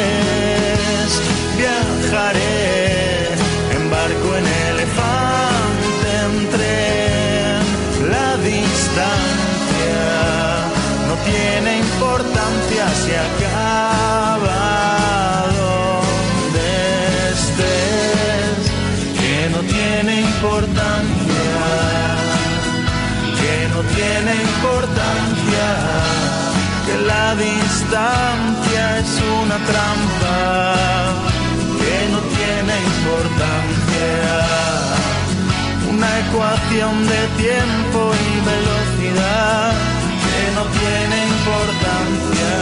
Importancia, 24.42 25.66
que 26.86 26.96
la 27.06 27.34
distancia 27.34 28.98
es 28.98 29.12
una 29.42 29.56
trampa, 29.70 30.74
que 31.80 31.96
no 32.12 32.20
tiene 32.36 32.74
importancia 32.92 33.66
una 35.96 36.18
ecuación 36.28 37.06
de 37.06 37.22
tiempo 37.42 38.12
y 38.12 38.32
velocidad 38.52 39.72
que 40.24 40.40
no 40.56 40.64
tiene 40.80 41.16
importancia. 41.34 42.54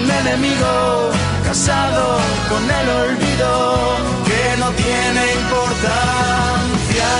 Un 0.00 0.08
enemigo 0.10 1.10
casado 1.44 2.04
con 2.48 2.62
el 2.64 2.88
olvido 3.04 3.50
que 4.28 4.56
no 4.58 4.68
tiene 4.70 5.22
importancia. 5.42 7.10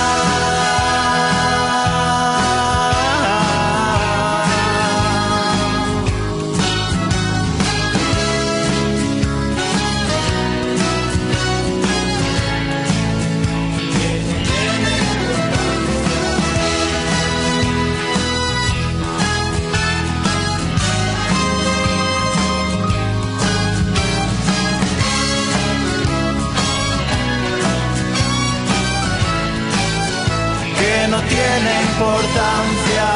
Importancia 32.01 33.09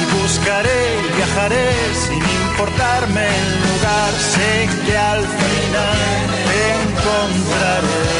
y 0.00 0.20
buscaré 0.20 1.00
y 1.00 1.16
viajaré 1.16 1.70
sin 1.94 2.22
importarme 2.22 3.26
el 3.26 3.48
lugar, 3.64 4.12
sé 4.34 4.68
que 4.84 4.98
al 4.98 5.26
final 5.26 5.98
te 6.46 6.60
encontraré. 6.82 8.19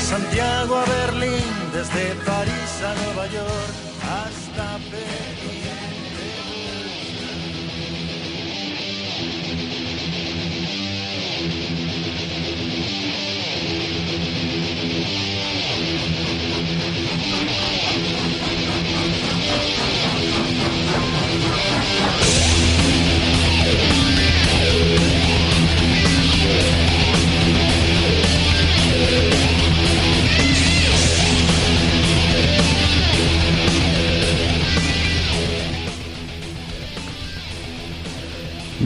Santiago 0.00 0.76
a 0.76 0.84
Berlín, 0.84 1.44
desde 1.72 2.14
París 2.24 2.82
a 2.82 2.94
Nueva 3.04 3.26
York 3.28 3.74
hasta 4.02 4.78
Berlín. 4.90 5.59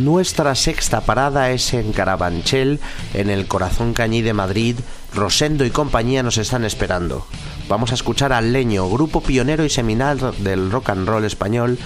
Nuestra 0.05 0.55
sexta 0.55 1.01
parada 1.01 1.51
es 1.51 1.73
en 1.73 1.95
Carabanchel, 1.95 2.79
en 3.15 3.31
el 3.31 3.47
corazón 3.47 3.95
cañí 3.95 4.21
de 4.21 4.35
Madrid. 4.35 4.77
Rosendo 5.15 5.65
y 5.65 5.71
compañía 5.71 6.23
nos 6.23 6.37
están 6.37 6.67
esperando. 6.67 7.27
Vamos 7.71 7.91
a 7.91 7.95
escuchar 7.95 8.35
al 8.35 8.53
Leño, 8.53 8.87
grupo 8.91 9.23
pionero 9.23 9.65
y 9.65 9.71
seminal 9.71 10.35
del 10.41 10.71
rock 10.71 10.91
and 10.91 11.09
roll 11.09 11.25
español 11.25 11.79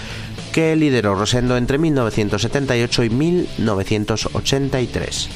que 0.51 0.75
lideró 0.75 1.15
Rosendo 1.15 1.55
entre 1.55 1.77
1978 1.77 3.05
y 3.05 3.09
1983. 3.09 5.29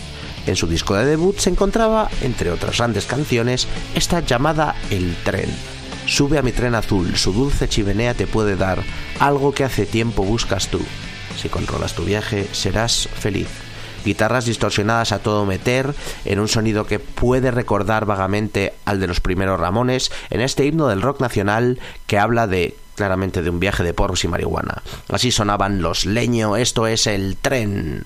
En 0.47 0.57
su 0.57 0.67
disco 0.67 0.95
de 0.95 1.05
debut 1.05 1.37
se 1.37 1.51
encontraba, 1.51 2.09
entre 2.21 2.51
otras 2.51 2.79
grandes 2.79 3.05
canciones, 3.05 3.65
esta 3.95 4.19
llamada 4.19 4.75
El 4.89 5.15
tren. 5.23 5.49
Sube 6.05 6.37
a 6.37 6.41
mi 6.41 6.51
tren 6.51 6.75
azul, 6.75 7.15
su 7.15 7.31
dulce 7.31 7.69
chimenea 7.69 8.13
te 8.13 8.27
puede 8.27 8.57
dar 8.57 8.83
algo 9.19 9.53
que 9.53 9.63
hace 9.63 9.85
tiempo 9.85 10.23
buscas 10.23 10.67
tú. 10.67 10.81
Si 11.43 11.49
controlas 11.49 11.93
tu 11.93 12.05
viaje, 12.05 12.47
serás 12.53 13.09
feliz. 13.13 13.49
Guitarras 14.05 14.45
distorsionadas 14.45 15.11
a 15.11 15.19
todo 15.19 15.45
meter, 15.45 15.93
en 16.23 16.39
un 16.39 16.47
sonido 16.47 16.85
que 16.85 16.99
puede 16.99 17.51
recordar 17.51 18.05
vagamente 18.05 18.71
al 18.85 19.01
de 19.01 19.07
los 19.07 19.19
primeros 19.19 19.59
Ramones, 19.59 20.09
en 20.29 20.39
este 20.39 20.63
himno 20.63 20.87
del 20.87 21.01
rock 21.01 21.19
nacional 21.19 21.81
que 22.07 22.17
habla 22.17 22.47
de 22.47 22.77
claramente 22.95 23.41
de 23.41 23.49
un 23.49 23.59
viaje 23.59 23.83
de 23.83 23.93
porros 23.93 24.23
y 24.23 24.29
marihuana. 24.29 24.83
Así 25.09 25.33
sonaban 25.33 25.81
los 25.81 26.05
leño, 26.05 26.55
esto 26.55 26.87
es 26.87 27.07
el 27.07 27.35
tren. 27.35 28.05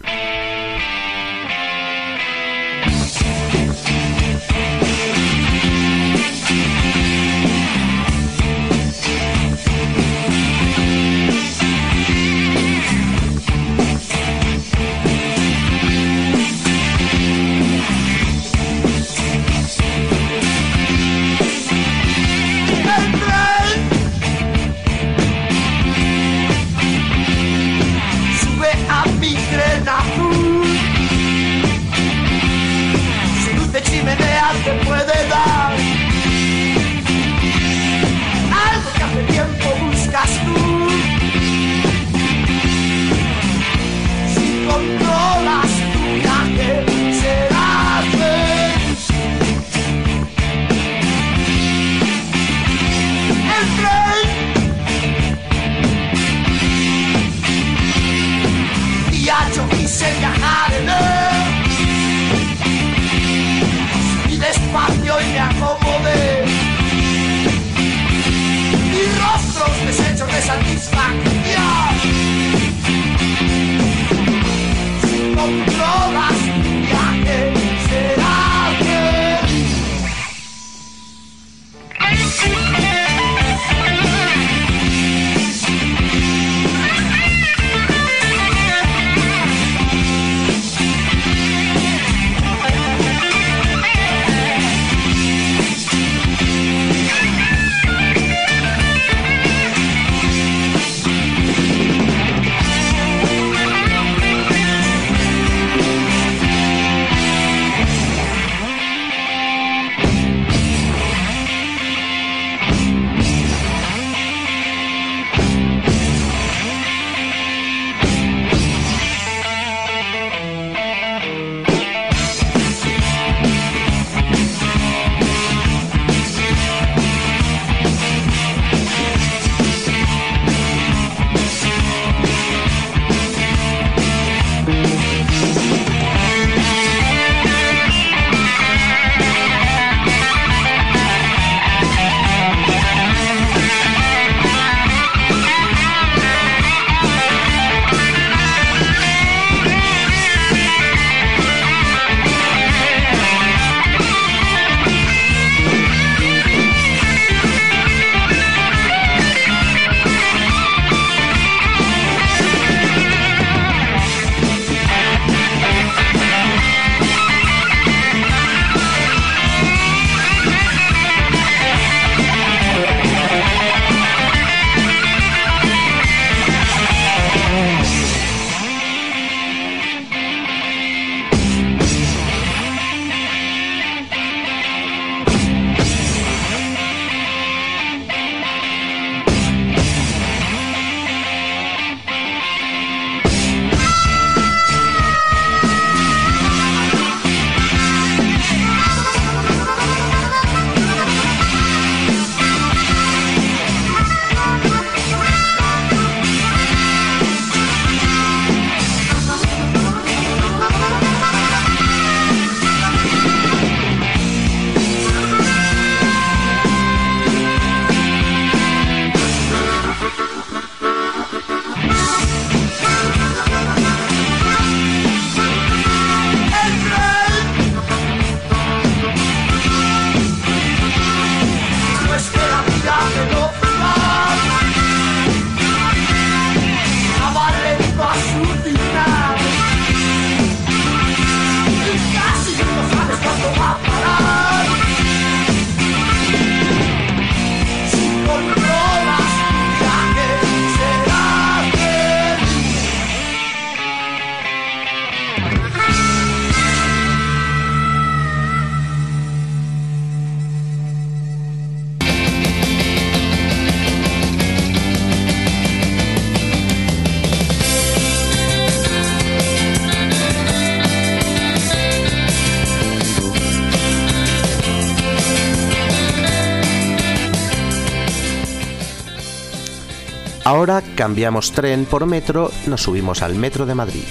Ahora 280.58 280.82
cambiamos 280.96 281.52
tren 281.52 281.86
por 281.86 282.08
metro, 282.08 282.52
nos 282.66 282.82
subimos 282.82 283.22
al 283.22 283.36
Metro 283.36 283.68
de 283.68 283.76
Madrid, 283.76 284.06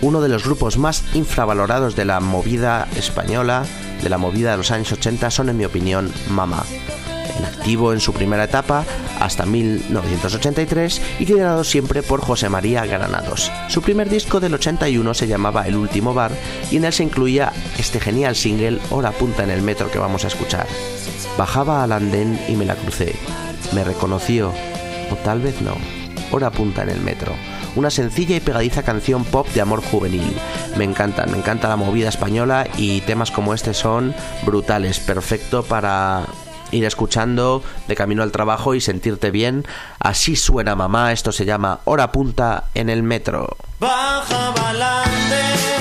uno 0.00 0.20
de 0.20 0.28
los 0.28 0.44
grupos 0.44 0.78
más 0.78 1.02
infravalorados 1.14 1.96
de 1.96 2.04
la 2.04 2.20
movida 2.20 2.86
española, 2.94 3.64
de 4.00 4.08
la 4.08 4.16
movida 4.16 4.52
de 4.52 4.58
los 4.58 4.70
años 4.70 4.92
80, 4.92 5.28
son 5.32 5.48
en 5.48 5.56
mi 5.56 5.64
opinión 5.64 6.12
Mama. 6.30 6.64
En 7.36 7.44
activo 7.44 7.92
en 7.92 7.98
su 7.98 8.12
primera 8.12 8.44
etapa 8.44 8.84
hasta 9.18 9.44
1983 9.44 11.02
y 11.18 11.26
liderado 11.26 11.64
siempre 11.64 12.04
por 12.04 12.20
José 12.20 12.48
María 12.48 12.86
Granados. 12.86 13.50
Su 13.66 13.82
primer 13.82 14.08
disco 14.08 14.38
del 14.38 14.54
81 14.54 15.14
se 15.14 15.26
llamaba 15.26 15.66
El 15.66 15.74
último 15.74 16.14
bar 16.14 16.30
y 16.70 16.76
en 16.76 16.84
él 16.84 16.92
se 16.92 17.02
incluía 17.02 17.52
este 17.76 17.98
genial 17.98 18.36
single 18.36 18.78
Hora 18.90 19.10
punta 19.10 19.42
en 19.42 19.50
el 19.50 19.62
metro 19.62 19.90
que 19.90 19.98
vamos 19.98 20.24
a 20.24 20.28
escuchar. 20.28 20.68
Bajaba 21.36 21.82
al 21.82 21.90
andén 21.90 22.38
y 22.48 22.52
me 22.52 22.66
la 22.66 22.76
crucé. 22.76 23.16
Me 23.72 23.82
reconoció, 23.82 24.52
o 25.10 25.16
tal 25.16 25.40
vez 25.40 25.60
no. 25.60 25.76
Hora 26.30 26.50
punta 26.50 26.82
en 26.82 26.90
el 26.90 27.00
metro. 27.00 27.32
Una 27.76 27.90
sencilla 27.90 28.36
y 28.36 28.40
pegadiza 28.40 28.82
canción 28.82 29.24
pop 29.24 29.46
de 29.48 29.60
amor 29.60 29.82
juvenil. 29.82 30.36
Me 30.76 30.84
encanta, 30.84 31.26
me 31.26 31.38
encanta 31.38 31.68
la 31.68 31.76
movida 31.76 32.08
española 32.08 32.66
y 32.76 33.00
temas 33.02 33.30
como 33.30 33.54
este 33.54 33.74
son 33.74 34.14
brutales, 34.44 34.98
perfecto 35.00 35.62
para 35.62 36.26
ir 36.70 36.84
escuchando 36.84 37.62
de 37.86 37.94
camino 37.94 38.22
al 38.22 38.32
trabajo 38.32 38.74
y 38.74 38.80
sentirte 38.80 39.30
bien. 39.30 39.64
Así 39.98 40.36
suena 40.36 40.74
mamá, 40.74 41.12
esto 41.12 41.32
se 41.32 41.44
llama 41.44 41.80
Hora 41.84 42.12
punta 42.12 42.64
en 42.74 42.90
el 42.90 43.02
metro. 43.02 43.56
Baja 43.80 44.52
y 45.74 45.77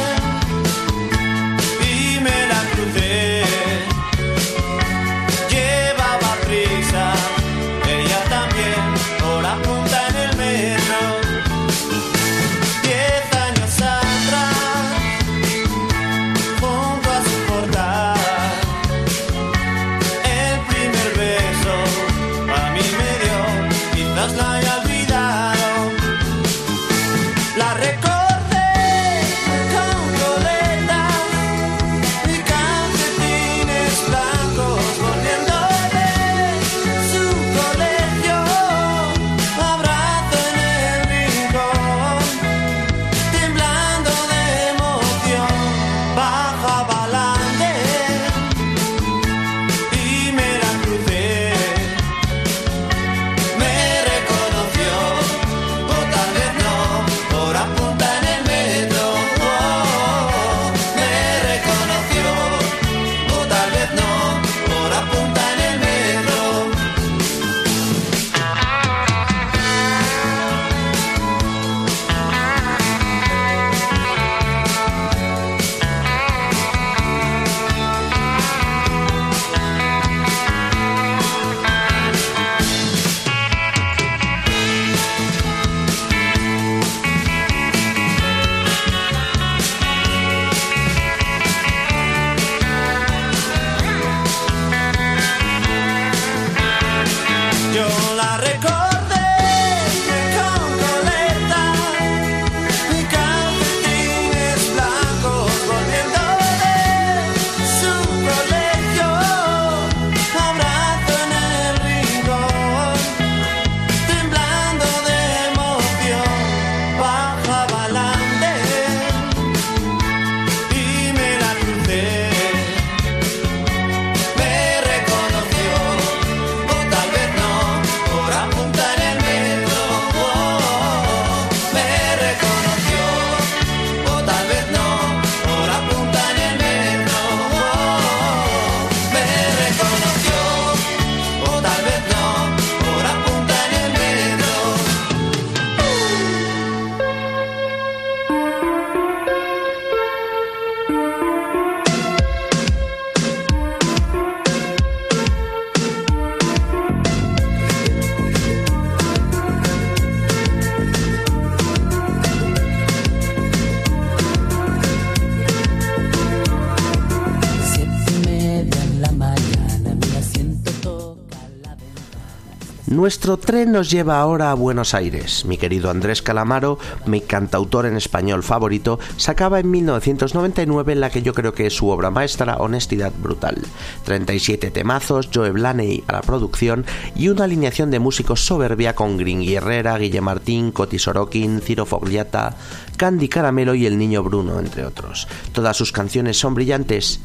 Nuestro 173.08 173.38
tren 173.38 173.72
nos 173.72 173.90
lleva 173.90 174.20
ahora 174.20 174.52
a 174.52 174.54
Buenos 174.54 174.94
Aires. 174.94 175.46
Mi 175.46 175.58
querido 175.58 175.90
Andrés 175.90 176.22
Calamaro, 176.22 176.78
mi 177.06 177.22
cantautor 177.22 177.86
en 177.86 177.96
español 177.96 178.44
favorito, 178.44 179.00
sacaba 179.16 179.62
en 179.62 179.72
1999 179.72 180.94
la 180.96 181.10
que 181.10 181.22
yo 181.22 181.34
creo 181.34 181.54
que 181.54 181.68
es 181.68 181.74
su 181.74 181.88
obra 181.88 182.12
maestra, 182.12 182.58
Honestidad 182.58 183.14
Brutal. 183.18 183.60
37 184.04 184.72
temazos, 184.72 185.30
Joe 185.34 185.52
Blaney 185.52 186.04
a 186.08 186.12
la 186.16 186.22
producción 186.22 186.86
y 187.16 187.30
una 187.30 187.46
alineación 187.46 187.92
de 187.92 188.00
músicos 188.00 188.46
soberbia 188.46 188.94
con 188.94 189.16
Gringui 189.16 189.56
Herrera, 189.56 189.98
Guille 189.98 190.20
Martín, 190.20 190.74
Coti 190.74 191.00
Sorokin, 191.00 191.62
Ciro 191.62 191.86
Fogliata, 191.86 192.58
Candy 192.98 193.30
Caramelo 193.30 193.74
y 193.74 193.86
el 193.86 193.98
Niño 193.98 194.22
Bruno, 194.22 194.60
entre 194.60 194.84
otros. 194.84 195.30
Todas 195.54 195.78
sus 195.78 195.94
canciones 195.94 196.38
son 196.38 196.56
brillantes 196.56 197.22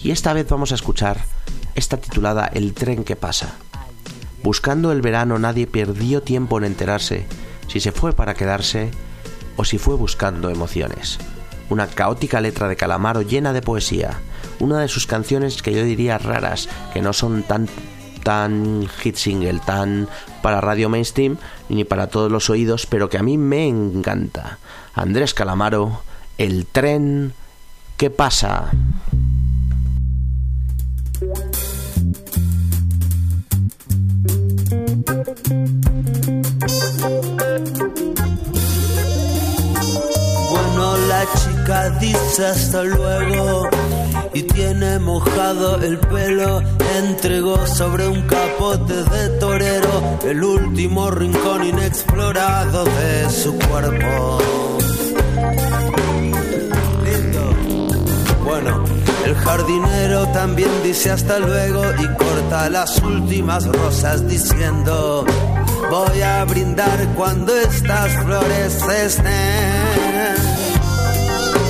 y 0.00 0.12
esta 0.12 0.32
vez 0.32 0.48
vamos 0.48 0.70
a 0.70 0.76
escuchar 0.76 1.24
esta 1.74 1.96
titulada 1.96 2.46
El 2.54 2.72
tren 2.72 3.02
que 3.02 3.16
pasa. 3.16 3.56
Buscando 4.44 4.92
el 4.92 5.00
verano 5.00 5.38
nadie 5.38 5.66
perdió 5.66 6.20
tiempo 6.20 6.58
en 6.58 6.64
enterarse 6.64 7.24
si 7.66 7.80
se 7.80 7.92
fue 7.92 8.12
para 8.12 8.34
quedarse 8.34 8.90
o 9.56 9.64
si 9.64 9.78
fue 9.78 9.96
buscando 9.96 10.50
emociones. 10.50 11.18
Una 11.70 11.86
caótica 11.86 12.42
letra 12.42 12.68
de 12.68 12.76
Calamaro 12.76 13.22
llena 13.22 13.54
de 13.54 13.62
poesía. 13.62 14.20
Una 14.60 14.80
de 14.80 14.88
sus 14.88 15.06
canciones 15.06 15.62
que 15.62 15.72
yo 15.72 15.82
diría 15.82 16.18
raras, 16.18 16.68
que 16.92 17.00
no 17.00 17.14
son 17.14 17.42
tan 17.44 17.68
tan 18.22 18.86
hit 18.86 19.16
single, 19.16 19.60
tan 19.64 20.08
para 20.42 20.60
radio 20.60 20.90
mainstream 20.90 21.38
ni 21.70 21.84
para 21.84 22.08
todos 22.08 22.30
los 22.30 22.50
oídos, 22.50 22.84
pero 22.84 23.08
que 23.08 23.16
a 23.16 23.22
mí 23.22 23.38
me 23.38 23.66
encanta. 23.66 24.58
Andrés 24.92 25.32
Calamaro, 25.32 26.02
El 26.36 26.66
tren 26.66 27.32
que 27.96 28.10
pasa. 28.10 28.72
Bueno, 40.50 40.96
la 41.08 41.26
chica 41.34 41.90
dice 41.98 42.46
hasta 42.46 42.84
luego 42.84 43.68
y 44.32 44.42
tiene 44.42 45.00
mojado 45.00 45.82
el 45.82 45.98
pelo. 45.98 46.62
Entregó 46.96 47.66
sobre 47.66 48.06
un 48.06 48.22
capote 48.22 48.94
de 48.94 49.28
torero 49.40 50.18
el 50.24 50.44
último 50.44 51.10
rincón 51.10 51.64
inexplorado 51.64 52.84
de 52.84 53.30
su 53.30 53.58
cuerpo. 53.58 54.38
Bueno, 58.44 58.84
el 59.34 59.40
jardinero 59.40 60.26
también 60.28 60.70
dice 60.82 61.10
hasta 61.10 61.38
luego 61.38 61.82
y 61.98 62.06
corta 62.16 62.68
las 62.70 63.00
últimas 63.02 63.66
rosas 63.66 64.26
diciendo, 64.28 65.24
voy 65.90 66.20
a 66.22 66.44
brindar 66.44 67.08
cuando 67.16 67.56
estas 67.56 68.12
flores 68.24 68.82
estén 69.04 69.26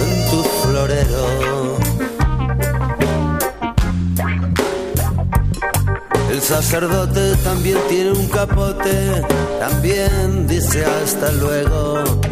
en 0.02 0.30
tu 0.30 0.42
florero. 0.62 1.78
El 6.30 6.42
sacerdote 6.42 7.36
también 7.36 7.78
tiene 7.88 8.10
un 8.12 8.28
capote, 8.28 9.22
también 9.60 10.46
dice 10.46 10.84
hasta 10.84 11.30
luego. 11.32 12.23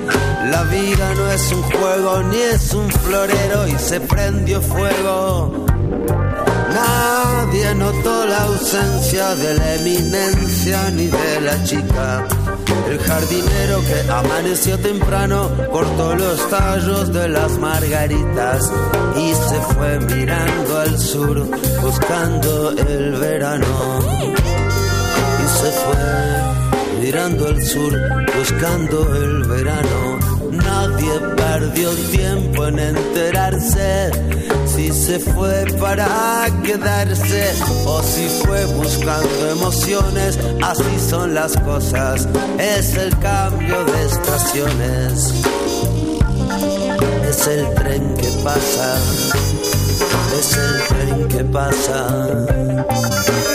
La 0.51 0.65
vida 0.65 1.15
no 1.15 1.31
es 1.31 1.53
un 1.53 1.63
juego 1.63 2.23
ni 2.25 2.37
es 2.37 2.75
un 2.75 2.91
florero 2.91 3.69
y 3.69 3.79
se 3.79 4.01
prendió 4.01 4.61
fuego. 4.61 5.67
Nadie 6.75 7.75
notó 7.75 8.27
la 8.27 8.45
ausencia 8.45 9.35
de 9.37 9.55
la 9.55 9.75
eminencia 9.75 10.91
ni 10.91 11.07
de 11.07 11.41
la 11.43 11.63
chica. 11.65 12.27
El 12.89 12.99
jardinero 12.99 13.81
que 13.83 14.11
amaneció 14.11 14.79
temprano 14.79 15.51
cortó 15.71 16.15
los 16.15 16.51
tallos 16.51 17.13
de 17.13 17.29
las 17.29 17.59
margaritas 17.59 18.71
y 19.17 19.33
se 19.35 19.61
fue 19.75 20.01
mirando 20.01 20.79
al 20.79 20.99
sur 20.99 21.47
buscando 21.81 22.71
el 22.71 23.13
verano. 23.13 23.67
Y 25.45 25.49
se 25.59 25.71
fue 25.71 27.01
mirando 27.01 27.47
al 27.49 27.63
sur 27.63 27.93
buscando 28.37 29.17
el 29.17 29.45
verano. 29.45 30.22
Nadie 30.83 31.21
perdió 31.37 31.91
tiempo 32.11 32.67
en 32.67 32.81
enterarse 32.81 34.11
si 34.67 34.91
se 34.91 35.21
fue 35.21 35.65
para 35.79 36.49
quedarse 36.65 37.53
o 37.87 38.03
si 38.03 38.27
fue 38.45 38.65
buscando 38.65 39.51
emociones. 39.51 40.41
Así 40.61 40.99
son 41.09 41.35
las 41.35 41.57
cosas, 41.59 42.27
es 42.59 42.97
el 42.97 43.17
cambio 43.21 43.85
de 43.85 44.07
estaciones. 44.07 45.33
Es 47.29 47.47
el 47.47 47.73
tren 47.75 48.15
que 48.15 48.29
pasa, 48.43 48.99
es 50.37 50.57
el 50.57 50.83
tren 50.89 51.29
que 51.29 51.45
pasa. 51.45 53.52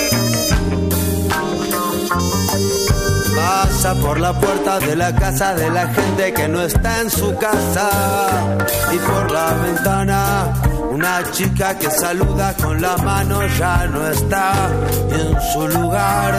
Pasa 3.78 3.94
por 3.94 4.20
la 4.20 4.34
puerta 4.34 4.80
de 4.80 4.96
la 4.96 5.14
casa 5.14 5.54
de 5.54 5.70
la 5.70 5.88
gente 5.94 6.34
que 6.34 6.48
no 6.48 6.64
está 6.64 7.00
en 7.00 7.12
su 7.12 7.36
casa. 7.36 8.58
Y 8.92 8.98
por 8.98 9.30
la 9.30 9.54
ventana, 9.54 10.52
una 10.90 11.22
chica 11.32 11.78
que 11.78 11.88
saluda 11.92 12.56
con 12.56 12.82
la 12.82 12.98
mano 12.98 13.40
ya 13.60 13.86
no 13.86 14.08
está. 14.08 14.72
en 15.12 15.40
su 15.54 15.68
lugar 15.68 16.34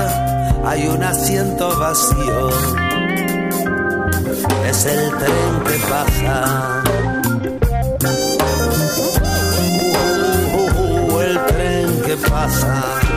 hay 0.67 0.89
un 0.89 1.01
asiento 1.01 1.79
vacío. 1.79 2.49
Es 4.69 4.85
el 4.87 5.11
tren 5.19 5.63
que 5.65 5.79
pasa. 5.89 6.83
Uh, 9.95 10.59
uh, 10.59 11.15
uh, 11.15 11.21
el 11.21 11.47
tren 11.47 12.03
que 12.03 12.17
pasa. 12.29 13.08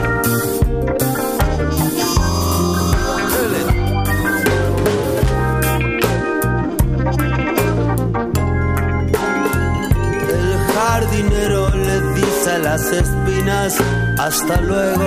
Espinas, 12.92 13.76
hasta 14.18 14.60
luego. 14.60 15.04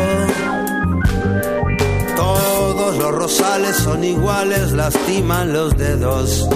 Todos 2.16 2.98
los 2.98 3.12
rosales 3.12 3.76
son 3.78 4.04
iguales, 4.04 4.72
lastiman 4.72 5.54
los 5.54 5.76
dedos. 5.78 6.48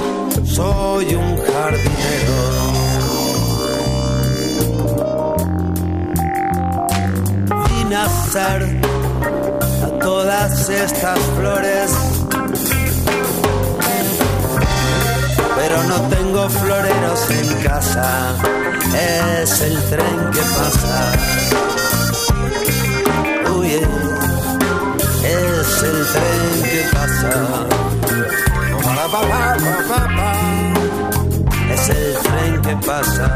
Soy 0.45 1.15
un 1.15 1.37
jardinero. 1.37 2.59
Vine 7.67 7.95
a 7.95 8.05
hacer 8.05 8.79
a 9.83 9.99
todas 9.99 10.69
estas 10.69 11.19
flores. 11.37 11.91
Pero 15.55 15.83
no 15.83 15.95
tengo 16.09 16.49
floreros 16.49 17.31
en 17.31 17.63
casa 17.63 18.68
es 19.41 19.61
el 19.61 19.77
tren 19.89 20.31
que 20.31 20.41
pasa. 20.57 21.11
Uy, 23.55 23.71
es 25.23 25.83
el 25.83 25.99
tren 26.13 26.63
que 26.63 26.81
pasa. 26.91 27.31
Es 31.73 31.89
el 31.89 32.17
tren 32.23 32.61
que 32.61 32.75
pasa. 32.85 33.27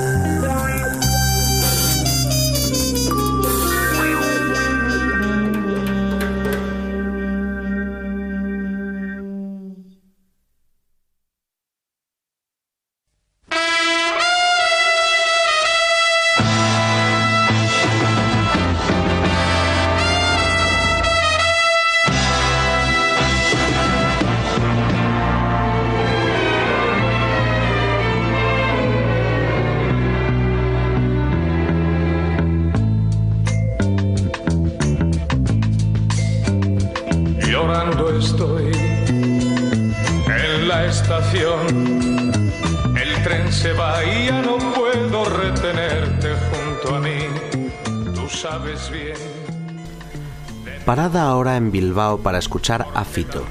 Para 52.26 52.38
escuchar 52.38 52.88
a 52.92 53.04
Fito. 53.04 53.44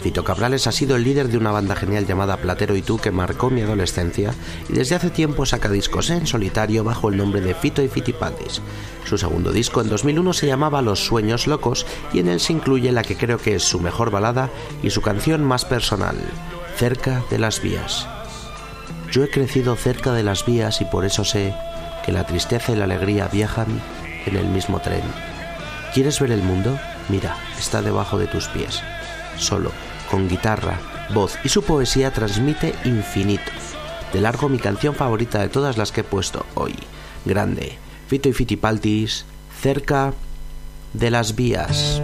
Fito 0.00 0.24
Cabrales 0.24 0.66
ha 0.66 0.72
sido 0.72 0.96
el 0.96 1.04
líder 1.04 1.28
de 1.28 1.38
una 1.38 1.52
banda 1.52 1.76
genial 1.76 2.08
llamada 2.08 2.38
Platero 2.38 2.74
y 2.74 2.82
tú 2.82 2.98
que 2.98 3.12
marcó 3.12 3.50
mi 3.50 3.60
adolescencia 3.60 4.34
y 4.68 4.72
desde 4.72 4.96
hace 4.96 5.10
tiempo 5.10 5.46
saca 5.46 5.68
discos 5.68 6.10
en 6.10 6.26
solitario 6.26 6.82
bajo 6.82 7.08
el 7.08 7.18
nombre 7.18 7.40
de 7.40 7.54
Fito 7.54 7.84
y 7.84 7.88
Fitipaldis. 7.88 8.62
Su 9.04 9.16
segundo 9.16 9.52
disco 9.52 9.80
en 9.80 9.88
2001 9.90 10.32
se 10.32 10.48
llamaba 10.48 10.82
Los 10.82 11.06
Sueños 11.06 11.46
Locos 11.46 11.86
y 12.12 12.18
en 12.18 12.26
él 12.26 12.40
se 12.40 12.52
incluye 12.52 12.90
la 12.90 13.04
que 13.04 13.16
creo 13.16 13.38
que 13.38 13.54
es 13.54 13.62
su 13.62 13.78
mejor 13.78 14.10
balada 14.10 14.50
y 14.82 14.90
su 14.90 15.02
canción 15.02 15.44
más 15.44 15.64
personal, 15.64 16.16
Cerca 16.76 17.22
de 17.30 17.38
las 17.38 17.62
Vías. 17.62 18.08
Yo 19.12 19.22
he 19.22 19.30
crecido 19.30 19.76
cerca 19.76 20.12
de 20.12 20.24
las 20.24 20.44
vías 20.44 20.80
y 20.80 20.84
por 20.84 21.04
eso 21.04 21.22
sé 21.22 21.54
que 22.04 22.10
la 22.10 22.26
tristeza 22.26 22.72
y 22.72 22.74
la 22.74 22.86
alegría 22.86 23.28
viajan 23.28 23.80
en 24.26 24.34
el 24.34 24.48
mismo 24.48 24.80
tren. 24.80 25.04
¿Quieres 25.94 26.18
ver 26.18 26.32
el 26.32 26.42
mundo? 26.42 26.76
Mira, 27.08 27.36
está 27.58 27.82
debajo 27.82 28.18
de 28.18 28.26
tus 28.26 28.48
pies. 28.48 28.82
Solo, 29.38 29.70
con 30.10 30.28
guitarra, 30.28 30.78
voz 31.14 31.38
y 31.44 31.48
su 31.48 31.62
poesía 31.62 32.12
transmite 32.12 32.74
infinito. 32.84 33.52
De 34.12 34.20
largo 34.20 34.48
mi 34.48 34.58
canción 34.58 34.94
favorita 34.94 35.40
de 35.40 35.48
todas 35.48 35.76
las 35.76 35.92
que 35.92 36.00
he 36.00 36.04
puesto 36.04 36.46
hoy. 36.54 36.74
Grande. 37.24 37.78
Fito 38.08 38.28
y 38.28 38.32
Fitipaltis, 38.32 39.24
cerca 39.60 40.14
de 40.92 41.10
las 41.10 41.34
vías. 41.34 42.00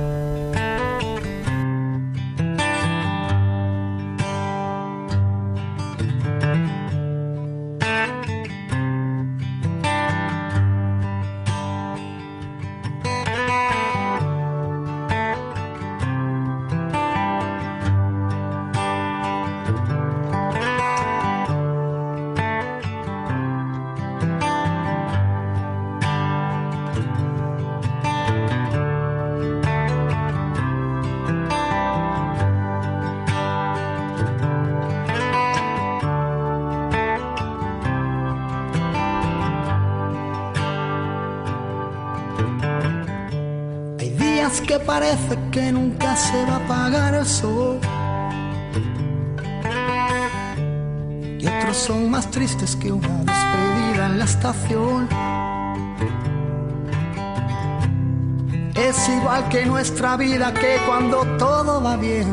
Nuestra 60.03 60.17
vida 60.17 60.53
que 60.53 60.79
cuando 60.85 61.25
todo 61.39 61.81
va 61.81 61.97
bien. 61.97 62.27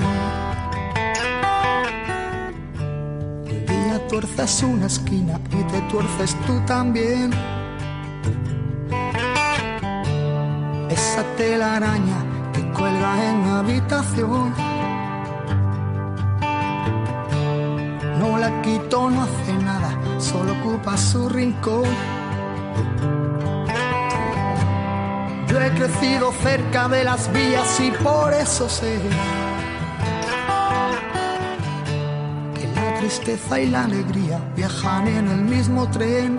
Un 3.43 3.65
día 3.67 4.07
tuerces 4.07 4.63
una 4.63 4.87
esquina 4.87 5.39
y 5.51 5.63
te 5.71 5.79
tuerces 5.81 6.35
tú 6.47 6.59
también. 6.65 7.31
Esa 10.89 11.23
telaraña 11.37 12.25
que 12.53 12.61
cuelga 12.71 13.29
en 13.29 13.41
la 13.45 13.59
habitación. 13.59 14.53
No 18.17 18.37
la 18.39 18.61
quito, 18.63 19.11
no 19.11 19.21
hace 19.21 19.53
nada, 19.63 19.91
solo 20.17 20.53
ocupa 20.53 20.97
su 20.97 21.29
rincón. 21.29 22.18
Yo 25.49 25.59
he 25.59 25.71
crecido 25.71 26.31
cerca 26.43 26.87
de 26.87 27.03
las 27.03 27.31
vías 27.33 27.79
y 27.79 27.89
por 28.03 28.31
eso 28.33 28.69
sé 28.69 28.99
que 32.53 32.67
la 32.75 32.99
tristeza 32.99 33.59
y 33.59 33.67
la 33.67 33.85
alegría 33.85 34.39
viajan 34.55 35.07
en 35.07 35.27
el 35.27 35.41
mismo 35.41 35.89
tren. 35.89 36.37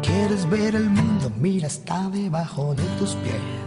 ¿Quieres 0.00 0.48
ver 0.48 0.74
el 0.74 0.88
mundo? 0.88 1.30
Mira, 1.38 1.66
está 1.66 2.08
debajo 2.08 2.74
de 2.74 2.84
tus 2.98 3.14
pies. 3.16 3.61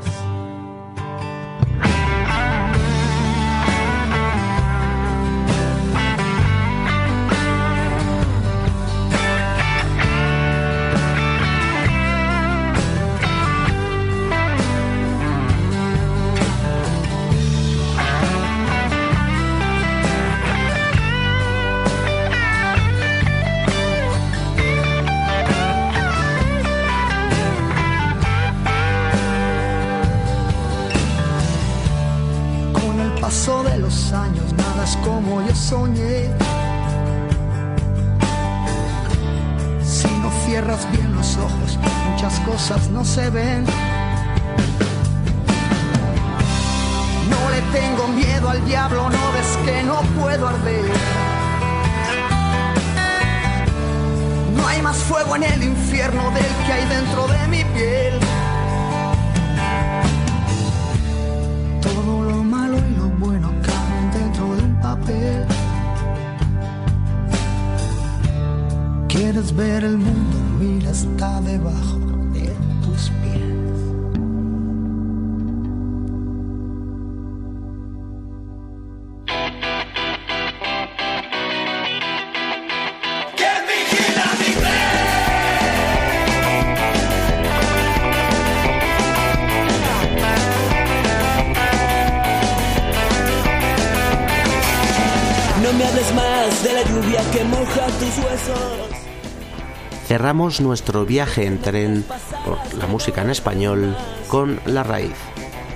Cerramos 100.15 100.61
nuestro 100.61 101.05
viaje 101.05 101.45
en 101.45 101.59
tren 101.59 102.05
por 102.45 102.57
la 102.75 102.87
música 102.87 103.21
en 103.21 103.29
español 103.29 103.97
con 104.29 104.61
La 104.65 104.81
Raíz, 104.81 105.17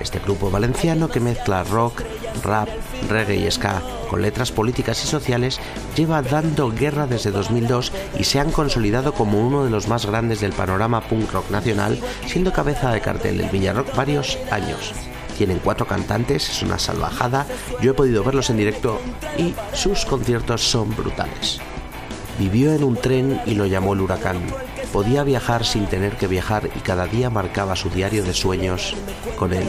este 0.00 0.18
grupo 0.18 0.50
valenciano 0.50 1.10
que 1.10 1.20
mezcla 1.20 1.62
rock, 1.62 2.00
rap, 2.42 2.70
reggae 3.10 3.36
y 3.36 3.50
ska 3.50 3.82
con 4.08 4.22
letras 4.22 4.50
políticas 4.50 5.04
y 5.04 5.08
sociales 5.08 5.60
lleva 5.94 6.22
dando 6.22 6.70
guerra 6.70 7.06
desde 7.06 7.32
2002 7.32 7.92
y 8.18 8.24
se 8.24 8.40
han 8.40 8.50
consolidado 8.50 9.12
como 9.12 9.46
uno 9.46 9.62
de 9.62 9.70
los 9.70 9.88
más 9.88 10.06
grandes 10.06 10.40
del 10.40 10.54
panorama 10.54 11.02
punk 11.02 11.30
rock 11.32 11.50
nacional, 11.50 12.00
siendo 12.24 12.50
cabeza 12.50 12.92
de 12.92 13.02
cartel 13.02 13.36
del 13.36 13.50
Villarrock 13.50 13.94
varios 13.94 14.38
años. 14.50 14.94
Tienen 15.36 15.60
cuatro 15.62 15.86
cantantes, 15.86 16.48
es 16.48 16.62
una 16.62 16.78
salvajada, 16.78 17.44
yo 17.82 17.90
he 17.90 17.94
podido 17.94 18.24
verlos 18.24 18.48
en 18.48 18.56
directo 18.56 19.02
y 19.36 19.54
sus 19.74 20.06
conciertos 20.06 20.62
son 20.62 20.96
brutales. 20.96 21.60
Vivió 22.40 22.72
en 22.72 22.84
un 22.84 22.96
tren 22.96 23.38
y 23.44 23.54
lo 23.54 23.66
llamó 23.66 23.92
el 23.92 24.00
huracán. 24.00 24.38
Podía 24.94 25.24
viajar 25.24 25.62
sin 25.62 25.84
tener 25.84 26.16
que 26.16 26.26
viajar 26.26 26.70
y 26.74 26.78
cada 26.78 27.06
día 27.06 27.28
marcaba 27.28 27.76
su 27.76 27.90
diario 27.90 28.24
de 28.24 28.32
sueños 28.32 28.94
con 29.36 29.52
él. 29.52 29.68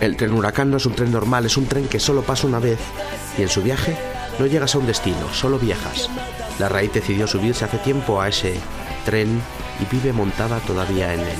El 0.00 0.16
tren 0.16 0.32
huracán 0.32 0.70
no 0.70 0.78
es 0.78 0.86
un 0.86 0.94
tren 0.94 1.12
normal, 1.12 1.44
es 1.44 1.58
un 1.58 1.66
tren 1.66 1.86
que 1.86 2.00
solo 2.00 2.22
pasa 2.22 2.46
una 2.46 2.60
vez 2.60 2.78
y 3.36 3.42
en 3.42 3.50
su 3.50 3.60
viaje 3.60 3.94
no 4.38 4.46
llegas 4.46 4.74
a 4.74 4.78
un 4.78 4.86
destino, 4.86 5.28
solo 5.34 5.58
viajas. 5.58 6.08
La 6.58 6.70
raíz 6.70 6.94
decidió 6.94 7.26
subirse 7.26 7.66
hace 7.66 7.76
tiempo 7.76 8.18
a 8.18 8.28
ese 8.28 8.54
tren 9.04 9.42
y 9.80 9.94
vive 9.94 10.14
montada 10.14 10.60
todavía 10.60 11.12
en 11.12 11.20
él. 11.20 11.38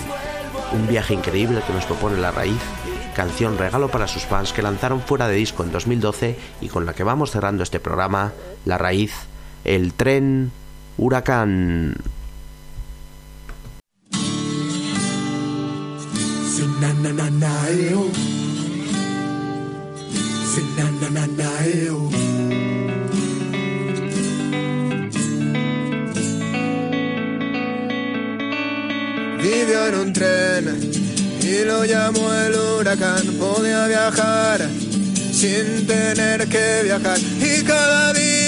Un 0.75 0.87
viaje 0.87 1.15
increíble 1.15 1.63
que 1.67 1.73
nos 1.73 1.87
propone 1.87 2.19
La 2.19 2.31
Raíz, 2.31 2.61
canción 3.17 3.57
regalo 3.57 3.89
para 3.89 4.07
sus 4.07 4.25
fans 4.25 4.53
que 4.53 4.61
lanzaron 4.61 5.01
fuera 5.01 5.29
de 5.29 5.37
disco 5.37 5.65
en 5.65 5.73
2012 5.73 6.37
y 6.61 6.69
con 6.69 6.85
la 6.85 6.93
que 6.93 7.05
vamos 7.05 7.31
cerrando 7.31 7.63
este 7.63 7.81
programa, 7.81 8.33
La 8.67 8.77
Raíz, 8.77 9.32
el 9.65 9.93
tren 9.95 10.51
huracán. 10.99 11.97
Vivió 29.43 29.87
en 29.89 29.95
un 29.95 30.13
tren 30.13 30.91
y 31.43 31.65
lo 31.65 31.85
llamó 31.85 32.33
el 32.33 32.55
huracán. 32.55 33.27
Podía 33.39 33.87
viajar 33.87 34.69
sin 35.33 35.87
tener 35.87 36.49
que 36.49 36.83
viajar 36.85 37.19
y 37.19 37.63
cada 37.65 38.13
día 38.13 38.42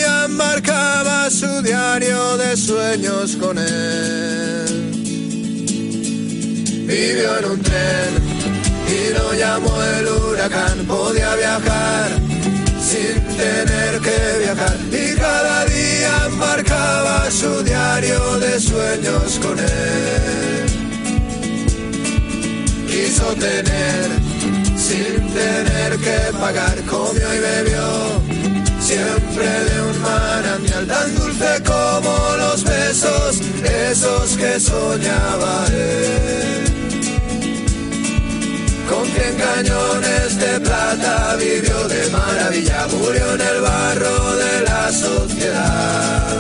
con 3.33 3.57
él. 3.57 4.91
Vivió 6.87 7.39
en 7.39 7.45
un 7.47 7.63
tren 7.63 8.13
y 8.87 9.15
lo 9.15 9.33
llamó 9.33 9.83
el 9.83 10.09
huracán. 10.09 10.85
Podía 10.87 11.35
viajar 11.35 12.11
sin 12.79 13.15
tener 13.37 14.01
que 14.01 14.39
viajar 14.43 14.77
y 14.93 15.17
cada 15.17 15.65
día 15.65 16.29
marcaba 16.37 17.31
su 17.31 17.65
diario 17.65 18.39
de 18.41 18.61
sueños 18.61 19.41
con 19.41 19.59
él. 19.59 20.67
Quiso 22.87 23.27
tener 23.37 24.11
sin 24.77 25.33
tener 25.33 25.99
que 25.99 26.39
pagar, 26.39 26.77
comió 26.85 27.35
y 27.35 27.39
bebió 27.39 28.34
siempre 28.95 29.49
de 29.69 29.83
un 29.91 30.01
manantial 30.01 30.87
tan 30.87 31.15
dulce 31.17 31.63
como 31.65 32.15
los 32.37 32.63
besos, 32.65 33.41
esos 33.91 34.37
que 34.37 34.61
soñaba 34.61 35.67
él. 35.69 36.65
Con 38.89 39.05
cien 39.15 39.35
cañones 39.47 40.39
de 40.39 40.61
plata 40.61 41.37
vivió 41.37 41.79
de 41.89 42.03
maravilla, 42.11 42.87
murió 42.93 43.35
en 43.35 43.41
el 43.41 43.61
barro 43.61 44.37
de 44.37 44.55
la 44.69 44.93
sociedad. 44.93 46.39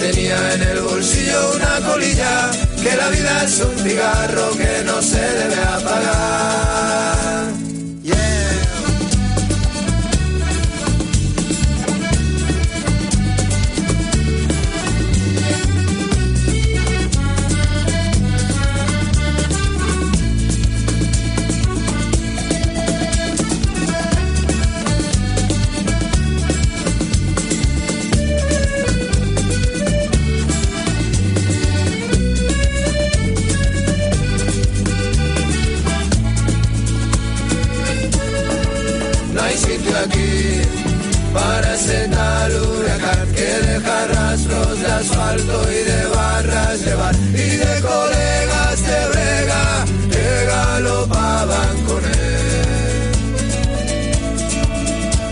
Tenía 0.00 0.54
en 0.54 0.62
el 0.62 0.80
bolsillo 0.80 1.40
una 1.56 1.74
colilla 1.88 2.50
que 2.82 2.96
la 2.96 3.08
vida 3.08 3.44
es 3.44 3.60
un 3.60 3.76
cigarro 3.78 4.50
que 4.60 4.84
no 4.84 5.00
se 5.00 5.20
debe 5.20 5.60
apagar. 5.78 7.09
Aquí 39.96 40.62
para 41.32 41.76
tal 42.10 42.52
huracán 42.62 43.32
que 43.34 43.50
deja 43.66 44.06
rastros 44.06 44.80
de 44.80 44.86
asfalto 44.86 45.62
y 45.70 45.82
de 45.90 46.06
barras 46.06 46.80
llevar 46.80 47.14
y 47.14 47.56
de 47.62 47.80
colegas 47.80 48.82
de 48.88 49.08
brega 49.10 49.84
que 50.10 50.26
galopaban 50.46 51.76
con 51.86 52.04
él. 52.04 53.12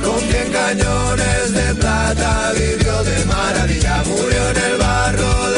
Con 0.04 0.20
cien 0.28 0.52
cañones 0.52 1.52
de 1.52 1.74
plata 1.74 2.52
vivió 2.52 3.02
de 3.04 3.24
maravilla, 3.24 4.02
murió 4.06 4.50
en 4.50 4.56
el 4.56 4.76
barro 4.78 5.50
de 5.50 5.57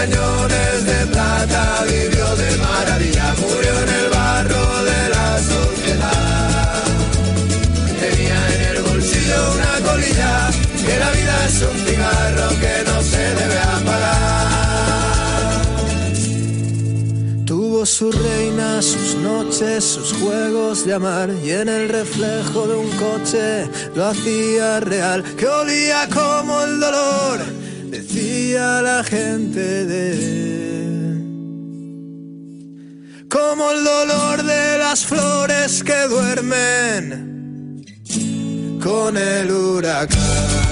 cañones 0.00 0.86
de 0.86 1.06
plata 1.12 1.84
vivió 1.84 2.26
de 2.36 2.56
maravilla, 2.56 3.34
murió 3.40 3.72
en 3.84 3.88
el 4.00 4.08
barro 4.08 4.64
de 4.90 5.00
la 5.14 5.28
sociedad. 5.52 6.84
Tenía 8.00 8.40
en 8.54 8.60
el 8.70 8.82
bolsillo 8.82 9.40
una 9.56 9.74
colilla, 9.88 10.34
que 10.86 10.94
la 11.02 11.10
vida 11.10 11.36
es 11.48 11.56
un 11.70 11.78
cigarro 11.86 12.48
que 12.62 12.74
no 12.88 12.96
se 13.02 13.24
debe 13.40 13.58
apagar. 13.78 14.60
Tuvo 17.44 17.84
su 17.84 18.10
reina, 18.10 18.80
sus 18.80 19.16
noches, 19.16 19.84
sus 19.84 20.14
juegos 20.14 20.86
de 20.86 20.94
amar 20.94 21.28
y 21.44 21.50
en 21.50 21.68
el 21.68 21.90
reflejo 21.90 22.66
de 22.66 22.74
un 22.74 22.90
coche 22.92 23.68
lo 23.94 24.06
hacía 24.06 24.80
real, 24.80 25.22
que 25.36 25.46
olía 25.46 26.08
como 26.08 26.62
el 26.62 26.80
dolor, 26.80 27.59
decía 28.40 28.80
la 28.82 29.04
gente 29.04 29.84
de. 29.86 31.20
Como 33.28 33.70
el 33.70 33.84
dolor 33.84 34.42
de 34.42 34.78
las 34.78 35.04
flores 35.04 35.84
que 35.84 36.08
duermen 36.08 37.84
con 38.82 39.16
el 39.16 39.50
huracán. 39.50 40.69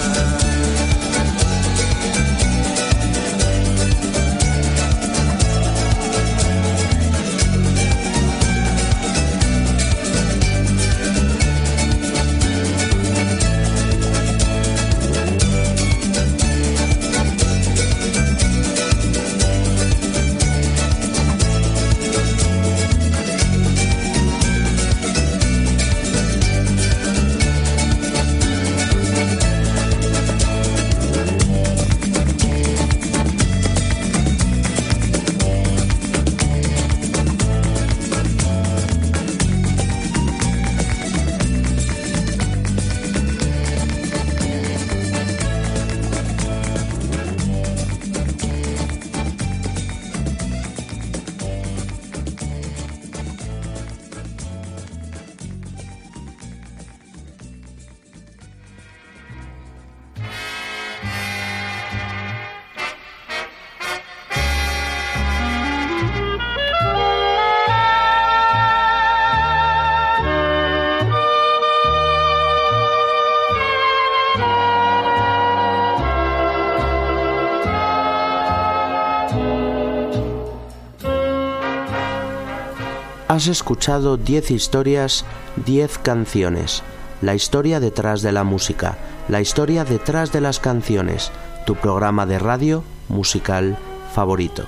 Has 83.39 83.47
escuchado 83.47 84.17
10 84.17 84.51
historias, 84.51 85.25
10 85.65 85.99
canciones. 85.99 86.83
La 87.23 87.37
historia 87.37 87.79
detrás 87.79 88.21
de 88.21 88.33
la 88.33 88.43
música, 88.43 88.99
la 89.29 89.41
historia 89.41 89.85
detrás 89.85 90.33
de 90.33 90.41
las 90.41 90.59
canciones, 90.59 91.31
tu 91.65 91.77
programa 91.77 92.27
de 92.27 92.41
radio 92.41 92.83
musical 93.09 93.79
favorito. 94.13 94.65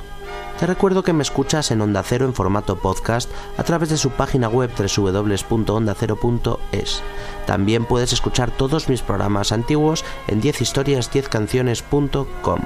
Te 0.60 0.68
recuerdo 0.68 1.02
que 1.02 1.12
me 1.12 1.24
escuchas 1.24 1.72
en 1.72 1.80
Onda 1.80 2.04
Cero 2.04 2.26
en 2.26 2.32
formato 2.32 2.78
podcast 2.78 3.28
a 3.58 3.64
través 3.64 3.88
de 3.88 3.96
su 3.96 4.10
página 4.10 4.48
web 4.48 4.70
www.ondacero.es. 4.78 7.02
También 7.48 7.86
puedes 7.86 8.12
escuchar 8.12 8.52
todos 8.52 8.88
mis 8.88 9.02
programas 9.02 9.50
antiguos 9.50 10.04
en 10.28 10.40
10historias10canciones.com. 10.40 12.60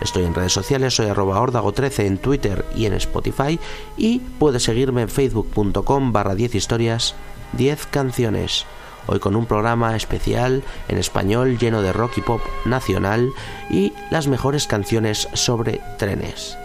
Estoy 0.00 0.24
en 0.24 0.34
redes 0.34 0.52
sociales, 0.52 0.94
soy 0.94 1.06
arroba 1.06 1.40
ordago13 1.40 2.06
en 2.06 2.18
Twitter 2.18 2.64
y 2.74 2.86
en 2.86 2.94
Spotify 2.94 3.60
y 3.96 4.20
puedes 4.38 4.62
seguirme 4.62 5.02
en 5.02 5.08
facebook.com 5.08 6.12
barra 6.12 6.34
10 6.34 6.54
historias 6.54 7.14
10 7.52 7.86
canciones. 7.86 8.64
Hoy 9.06 9.18
con 9.18 9.36
un 9.36 9.46
programa 9.46 9.96
especial 9.96 10.62
en 10.88 10.98
español 10.98 11.58
lleno 11.58 11.82
de 11.82 11.92
rock 11.92 12.18
y 12.18 12.20
pop 12.20 12.40
nacional 12.64 13.30
y 13.68 13.92
las 14.10 14.28
mejores 14.28 14.66
canciones 14.66 15.28
sobre 15.34 15.80
trenes. 15.98 16.56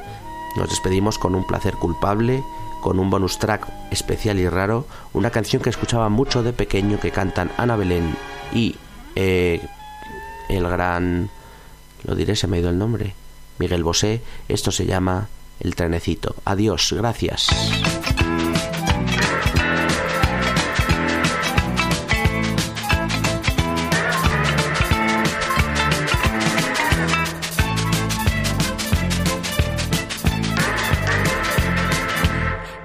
Nos 0.55 0.69
despedimos 0.69 1.17
con 1.17 1.35
un 1.35 1.45
placer 1.45 1.73
culpable, 1.73 2.43
con 2.81 2.99
un 2.99 3.09
bonus 3.09 3.39
track 3.39 3.67
especial 3.91 4.39
y 4.39 4.47
raro, 4.47 4.85
una 5.13 5.31
canción 5.31 5.61
que 5.61 5.69
escuchaba 5.69 6.07
mucho 6.09 6.43
de 6.43 6.53
pequeño 6.53 6.99
que 6.99 7.11
cantan 7.11 7.51
Ana 7.57 7.75
Belén 7.75 8.15
y 8.53 8.75
eh, 9.15 9.61
el 10.49 10.67
gran... 10.69 11.29
lo 12.03 12.15
diré, 12.15 12.35
se 12.35 12.47
me 12.47 12.57
ha 12.57 12.59
ido 12.59 12.69
el 12.69 12.77
nombre. 12.77 13.15
Miguel 13.59 13.83
Bosé, 13.83 14.21
esto 14.47 14.71
se 14.71 14.85
llama 14.85 15.29
El 15.59 15.75
trenecito. 15.75 16.35
Adiós, 16.45 16.93
gracias. 16.93 17.47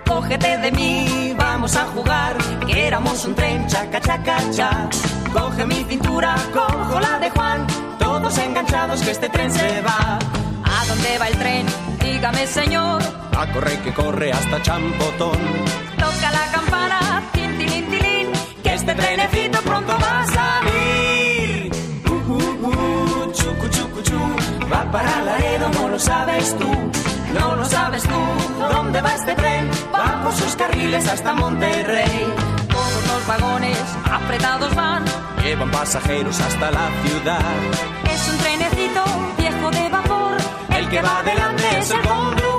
Cógete 0.06 0.58
de 0.58 0.70
mí, 0.70 1.34
vamos 1.36 1.74
a 1.74 1.86
jugar, 1.86 2.36
que 2.66 2.86
éramos 2.86 3.24
un 3.24 3.34
tren, 3.34 3.66
chaca, 3.66 4.00
chaca, 4.00 4.38
cha. 4.52 4.88
Coge 5.32 5.66
mi 5.66 5.84
cintura, 5.84 6.36
cojo 6.52 7.00
la 7.00 7.18
de 7.18 7.30
Juan, 7.30 7.66
todos 7.98 8.38
enganchados 8.38 9.00
que 9.02 9.10
este 9.10 9.28
tren 9.28 9.50
se 9.50 9.80
va. 9.82 10.18
¿A 10.90 10.94
dónde 10.94 11.18
va 11.18 11.28
el 11.28 11.38
tren? 11.38 11.66
Dígame, 12.02 12.46
señor. 12.48 13.00
A 13.38 13.46
correr 13.52 13.78
que 13.82 13.92
corre 13.94 14.32
hasta 14.32 14.60
Champotón. 14.60 15.38
Toca 15.96 16.30
la 16.32 16.50
campana, 16.50 17.22
tin, 17.32 17.56
tilín, 17.58 17.88
tilín, 17.90 18.32
Que 18.64 18.74
este 18.74 18.92
trenecito 18.96 19.60
pronto 19.62 19.92
va 20.02 20.22
a 20.22 20.26
salir. 20.26 21.70
Uh, 22.08 22.32
uh, 22.32 22.66
uh, 22.66 23.32
chucu, 23.32 23.68
chucu, 23.68 24.02
chu. 24.02 24.18
Va 24.72 24.90
para 24.90 25.22
Laredo, 25.22 25.68
no 25.68 25.90
lo 25.90 25.98
sabes 26.00 26.58
tú. 26.58 26.68
No 27.38 27.54
lo 27.54 27.64
sabes 27.66 28.02
tú. 28.02 28.20
¿Dónde 28.58 29.00
va 29.00 29.14
este 29.14 29.34
tren? 29.36 29.70
Va 29.94 30.24
por 30.24 30.32
sus 30.32 30.56
carriles 30.56 31.06
hasta 31.06 31.34
Monterrey. 31.34 32.20
llevan 35.50 35.70
pasajeros 35.72 36.40
hasta 36.40 36.70
la 36.70 36.88
ciudad. 37.02 37.40
Es 38.12 38.28
un 38.28 38.38
trenecito 38.38 39.02
viejo 39.36 39.70
de 39.72 39.88
vapor, 39.88 40.29
que 40.90 41.00
va 41.00 41.20
adelante 41.20 41.78
es 41.78 41.90
el 41.92 42.00
conductor. 42.02 42.50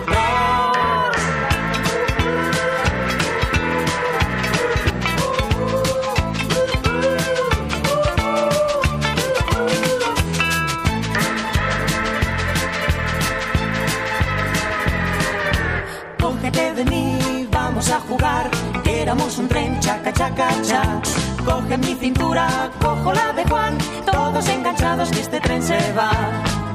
Cógete 16.20 16.74
de 16.74 16.86
mí, 16.86 17.48
vamos 17.52 17.92
a 17.92 18.00
jugar, 18.00 18.50
éramos 18.86 19.38
un 19.40 19.48
tren 19.50 19.78
chaca 19.82 20.14
chaca 20.14 20.50
cha. 20.62 21.02
Coge 21.44 21.78
mi 21.78 21.96
cintura, 21.96 22.48
cojo 22.80 23.12
la 23.12 23.34
de 23.34 23.44
Juan, 23.44 23.78
todos 24.06 24.48
enganchados 24.48 25.10
que 25.10 25.20
este 25.20 25.42
tren 25.42 25.62
se 25.62 25.78
va. 25.94 26.12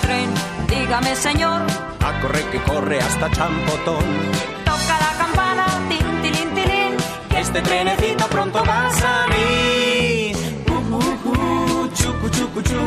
Tren, 0.03 0.29
dígame 0.69 1.15
señor, 1.17 1.63
A 2.05 2.21
correr 2.21 2.45
que 2.51 2.59
corre 2.63 2.99
hasta 3.01 3.31
Champotón. 3.31 4.05
toca 4.65 4.95
la 5.01 5.13
campana, 5.19 5.67
tin, 5.89 6.07
tilín, 6.23 6.51
tilín. 6.55 6.97
Que 7.31 7.41
este 7.41 7.61
trenecito 7.63 8.27
pronto 8.29 8.63
va 8.65 8.87
a 8.87 8.91
salir. 8.93 10.37
Uh, 10.69 10.95
uh, 10.95 11.31
uh, 11.31 11.89
chucu, 11.95 12.29
chucu, 12.31 12.63
chu. 12.63 12.81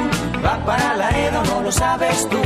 Va 0.45 0.57
para 0.65 0.95
Laredo, 0.95 1.43
no 1.45 1.61
lo 1.61 1.71
sabes 1.71 2.27
tú. 2.29 2.41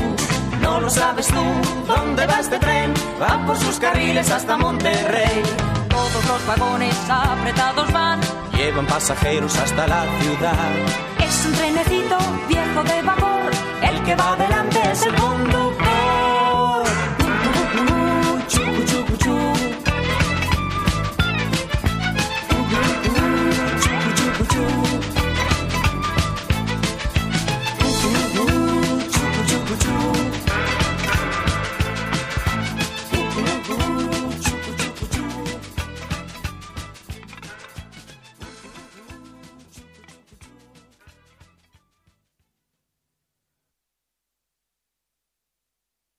No 0.62 0.80
lo 0.80 0.90
sabes 0.90 1.28
tú, 1.28 1.44
¿dónde 1.88 2.26
va 2.26 2.40
este 2.40 2.58
tren? 2.58 2.94
Va 3.22 3.46
por 3.46 3.58
sus 3.58 3.78
carriles 3.80 4.32
hasta 4.32 4.58
Monterrey. 4.58 5.44
Todos 5.90 6.26
los 6.26 6.46
vagones 6.48 6.96
apretados 7.10 7.92
van, 7.92 8.20
Llevan 8.56 8.86
pasajeros 8.86 9.56
hasta 9.58 9.86
la 9.88 10.04
ciudad. 10.22 10.72
es 11.20 11.46
un 11.46 11.54
trenecito 11.54 12.18
viejo 12.48 12.84
de 12.84 13.02
vapor, 13.02 13.52
El 13.84 14.02
que 14.04 14.16
va 14.16 14.34
adelante 14.34 14.80
es 14.92 15.06
el 15.06 15.16
conductor. 15.16 15.73